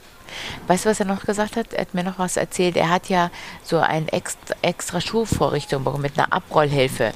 Weißt 0.66 0.84
du, 0.84 0.90
was 0.90 1.00
er 1.00 1.06
noch 1.06 1.24
gesagt 1.24 1.56
hat? 1.56 1.72
Er 1.72 1.80
hat 1.80 1.94
mir 1.94 2.04
noch 2.04 2.18
was 2.18 2.36
erzählt. 2.36 2.76
Er 2.76 2.90
hat 2.90 3.08
ja 3.08 3.30
so 3.62 3.78
eine 3.78 4.12
extra, 4.12 4.54
extra 4.60 5.00
Schuhvorrichtung 5.00 5.84
bekommen 5.84 6.02
mit 6.02 6.18
einer 6.18 6.30
Abrollhilfe. 6.30 7.12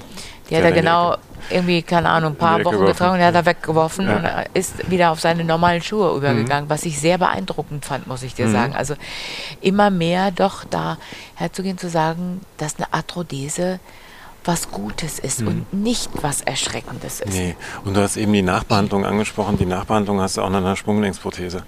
Die 0.48 0.56
hat 0.56 0.64
er 0.64 0.72
genau 0.72 1.16
irgendwie, 1.50 1.82
keine 1.82 2.08
Ahnung, 2.08 2.32
ein 2.32 2.36
paar 2.36 2.64
Wochen 2.64 2.86
getragen 2.86 3.14
und 3.14 3.20
er 3.20 3.26
hat 3.26 3.34
er 3.34 3.44
weggeworfen 3.44 4.06
ja. 4.06 4.16
und 4.16 4.56
ist 4.56 4.90
wieder 4.90 5.10
auf 5.10 5.20
seine 5.20 5.44
normalen 5.44 5.82
Schuhe 5.82 6.16
übergegangen, 6.16 6.64
mhm. 6.66 6.70
was 6.70 6.84
ich 6.84 6.98
sehr 6.98 7.18
beeindruckend 7.18 7.84
fand, 7.84 8.06
muss 8.06 8.22
ich 8.22 8.34
dir 8.34 8.46
mhm. 8.46 8.52
sagen. 8.52 8.74
Also 8.74 8.94
immer 9.60 9.90
mehr 9.90 10.30
doch 10.30 10.64
da 10.64 10.96
herzugehen, 11.34 11.76
zu 11.76 11.90
sagen, 11.90 12.40
dass 12.56 12.76
eine 12.76 12.92
Arthrodese 12.92 13.78
was 14.44 14.70
Gutes 14.70 15.18
ist 15.18 15.40
mhm. 15.40 15.48
und 15.48 15.72
nicht 15.72 16.10
was 16.22 16.40
Erschreckendes 16.40 17.20
ist. 17.20 17.32
Nee, 17.32 17.56
und 17.84 17.96
du 17.96 18.00
hast 18.00 18.16
eben 18.16 18.32
die 18.32 18.42
Nachbehandlung 18.42 19.04
angesprochen. 19.04 19.58
Die 19.58 19.66
Nachbehandlung 19.66 20.20
hast 20.20 20.36
du 20.36 20.42
auch 20.42 20.48
in 20.48 20.56
einer 20.56 20.76
Sprunglängsprothese. 20.76 21.62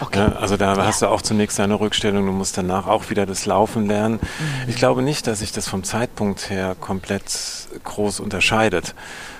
Okay. 0.00 0.18
Ja, 0.18 0.32
also 0.36 0.56
da 0.56 0.74
ja. 0.76 0.84
hast 0.84 1.02
du 1.02 1.08
auch 1.08 1.22
zunächst 1.22 1.58
deine 1.58 1.78
Rückstellung, 1.78 2.26
du 2.26 2.32
musst 2.32 2.56
danach 2.56 2.86
auch 2.86 3.10
wieder 3.10 3.26
das 3.26 3.46
Laufen 3.46 3.86
lernen. 3.86 4.14
Mhm. 4.14 4.68
Ich 4.68 4.76
glaube 4.76 5.02
nicht, 5.02 5.26
dass 5.26 5.40
sich 5.40 5.52
das 5.52 5.68
vom 5.68 5.84
Zeitpunkt 5.84 6.50
her 6.50 6.76
komplett 6.80 7.24
groß 7.84 8.20
unterscheidet. 8.20 8.94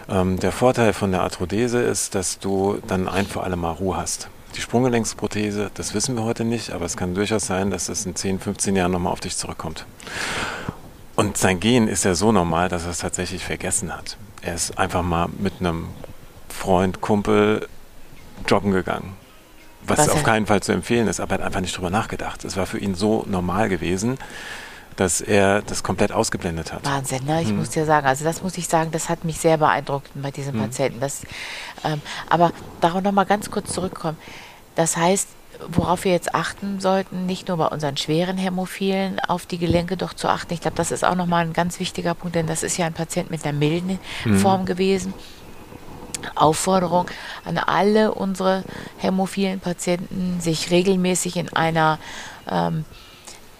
Ähm, 0.09 0.38
der 0.40 0.53
Vorteil 0.53 0.92
von 0.92 1.12
der 1.12 1.22
Arthrodese 1.22 1.81
ist, 1.81 2.14
dass 2.14 2.38
du 2.38 2.79
dann 2.87 3.09
ein 3.09 3.26
für 3.26 3.42
alle 3.42 3.57
Mal 3.57 3.72
Ruhe 3.72 3.96
hast. 3.96 4.29
Die 4.57 4.61
Sprunggelenksprothese, 4.61 5.70
das 5.74 5.94
wissen 5.94 6.16
wir 6.16 6.24
heute 6.24 6.44
nicht, 6.44 6.72
aber 6.72 6.85
es 6.85 6.96
kann 6.96 7.14
durchaus 7.14 7.46
sein, 7.46 7.70
dass 7.70 7.88
es 7.88 8.05
in 8.05 8.16
10, 8.16 8.40
15 8.40 8.74
Jahren 8.74 8.90
nochmal 8.90 9.12
auf 9.12 9.20
dich 9.20 9.37
zurückkommt. 9.37 9.87
Und 11.20 11.37
sein 11.37 11.61
Gehen 11.61 11.87
ist 11.87 12.06
ja 12.06 12.14
so 12.14 12.33
normal, 12.33 12.70
dass 12.70 12.85
er 12.85 12.92
es 12.92 12.98
tatsächlich 13.00 13.44
vergessen 13.44 13.94
hat. 13.94 14.16
Er 14.40 14.54
ist 14.54 14.78
einfach 14.78 15.02
mal 15.02 15.28
mit 15.38 15.52
einem 15.61 15.88
Freund, 16.48 17.02
Kumpel 17.02 17.68
joggen 18.48 18.72
gegangen. 18.72 19.18
Was, 19.83 19.98
was 19.98 20.09
auf 20.09 20.22
keinen 20.22 20.46
Fall 20.46 20.62
zu 20.62 20.72
empfehlen 20.72 21.09
ist, 21.09 21.20
aber 21.20 21.33
er 21.33 21.38
hat 21.40 21.44
einfach 21.44 21.61
nicht 21.61 21.76
drüber 21.76 21.90
nachgedacht. 21.90 22.42
Es 22.46 22.56
war 22.56 22.64
für 22.64 22.78
ihn 22.78 22.94
so 22.94 23.26
normal 23.28 23.68
gewesen, 23.68 24.16
dass 24.96 25.20
er 25.20 25.61
das 25.61 25.83
komplett 25.83 26.11
ausgeblendet 26.11 26.72
hat. 26.72 26.87
Wahnsinn, 26.87 27.26
ne? 27.26 27.42
ich 27.42 27.48
hm. 27.48 27.59
muss 27.59 27.68
dir 27.68 27.85
sagen, 27.85 28.06
also 28.06 28.24
das 28.24 28.42
muss 28.42 28.56
ich 28.56 28.66
sagen, 28.66 28.90
das 28.90 29.11
hat 29.11 29.26
mich 29.26 29.38
sehr 29.40 29.59
beeindruckt 29.59 30.09
bei 30.14 30.30
diesem 30.30 30.54
hm. 30.54 30.62
Patienten. 30.62 31.00
Das, 31.00 31.20
ähm, 31.85 32.00
aber 32.30 32.50
darauf 32.80 33.02
nochmal 33.02 33.26
ganz 33.26 33.50
kurz 33.50 33.74
zurückkommen. 33.74 34.16
Das 34.74 34.96
heißt, 34.96 35.28
worauf 35.68 36.05
wir 36.05 36.12
jetzt 36.12 36.35
achten 36.35 36.81
sollten, 36.81 37.27
nicht 37.27 37.49
nur 37.49 37.57
bei 37.57 37.66
unseren 37.66 37.96
schweren 37.96 38.38
Hämophilen 38.38 39.20
auf 39.20 39.46
die 39.46 39.59
Gelenke 39.59 39.96
doch 39.96 40.14
zu 40.14 40.29
achten. 40.29 40.53
Ich 40.55 40.61
glaube, 40.61 40.77
das 40.77 40.90
ist 40.90 41.05
auch 41.05 41.14
nochmal 41.14 41.44
ein 41.44 41.53
ganz 41.53 41.81
wichtiger 41.81 42.14
Punkt, 42.14 42.35
denn 42.35 42.46
das 42.46 42.62
ist 42.62 42.77
ja 42.77 42.87
ein 42.87 42.92
Patient 42.92 43.31
mit 43.31 43.44
einer 43.44 43.57
milden 43.57 43.99
mhm. 44.25 44.38
Form 44.38 44.66
gewesen. 44.66 45.14
Aufforderung 46.35 47.07
an 47.44 47.59
alle 47.59 48.12
unsere 48.12 48.64
hämophilen 48.99 49.61
Patienten, 49.61 50.40
sich 50.40 50.70
regelmäßig 50.70 51.37
in 51.37 51.53
einer 51.55 51.99
ähm, 52.51 52.85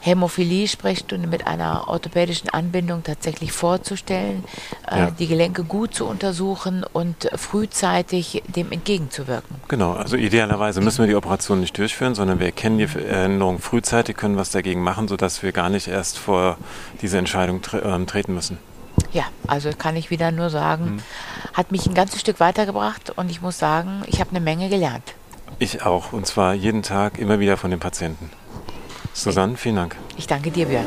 Hämophilie-Sprechstunde 0.01 1.29
mit 1.29 1.47
einer 1.47 1.89
orthopädischen 1.89 2.49
Anbindung 2.51 3.03
tatsächlich 3.03 3.53
vorzustellen, 3.53 4.45
äh, 4.91 4.99
ja. 4.99 5.11
die 5.11 5.27
Gelenke 5.27 5.65
gut 5.65 5.95
zu 5.95 6.07
untersuchen 6.07 6.85
und 6.93 7.29
frühzeitig 7.35 8.43
dem 8.47 8.73
entgegenzuwirken. 8.73 9.57
Genau, 9.69 9.93
also 9.93 10.17
idealerweise 10.17 10.81
müssen 10.81 11.01
wir 11.01 11.07
die 11.07 11.17
Operation 11.17 11.61
nicht 11.61 11.77
durchführen, 11.77 12.15
sondern 12.15 12.39
wir 12.39 12.47
erkennen 12.47 12.79
die 12.79 12.89
Änderung 12.99 13.59
frühzeitig, 13.59 14.17
können 14.17 14.37
was 14.37 14.51
dagegen 14.51 14.83
machen, 14.83 15.09
sodass 15.09 15.43
wir 15.43 15.53
gar 15.53 15.69
nicht 15.69 15.89
erst 15.89 16.19
vor 16.19 16.57
diese 17.03 17.19
Entscheidung 17.19 17.63
tre 17.63 17.79
äh, 17.81 18.07
treten 18.07 18.35
müssen. 18.35 18.59
Ja, 19.13 19.25
also 19.47 19.71
kann 19.77 19.97
ich 19.97 20.11
wieder 20.11 20.31
nur 20.31 20.51
sagen, 20.51 20.85
hm. 20.85 21.03
hat 21.55 21.73
mich 21.73 21.87
ein 21.87 21.95
ganzes 21.95 22.21
Stück 22.21 22.41
weitergebracht 22.41 23.11
und 23.17 23.31
ich 23.31 23.43
muss 23.43 23.59
sagen, 23.59 24.03
ich 24.07 24.21
habe 24.21 24.31
eine 24.31 24.41
Menge 24.41 24.69
gelernt. 24.69 25.15
Ich 25.59 25.83
auch, 25.83 26.13
und 26.13 26.27
zwar 26.27 26.55
jeden 26.55 26.83
Tag 26.83 27.19
immer 27.19 27.41
wieder 27.41 27.57
von 27.57 27.71
den 27.71 27.81
Patienten. 27.81 28.31
Susanne, 29.13 29.57
vielen 29.57 29.77
Dank. 29.77 29.97
Ich 30.17 30.27
danke 30.27 30.51
dir, 30.51 30.67
Björn. 30.67 30.85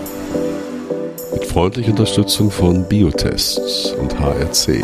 Mit 1.33 1.45
freundlicher 1.45 1.91
Unterstützung 1.91 2.49
von 2.49 2.88
Biotests 2.88 3.91
und 3.93 4.17
HRC, 4.19 4.83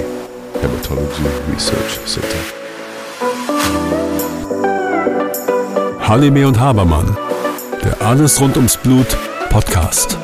Hematology 0.62 1.24
Research 1.54 2.00
Center. 2.06 2.38
Halime 6.00 6.48
und 6.48 6.60
Habermann, 6.60 7.16
der 7.84 8.02
Alles 8.02 8.42
rund 8.42 8.58
ums 8.58 8.78
Blut 8.78 9.08
Podcast. 9.50 10.18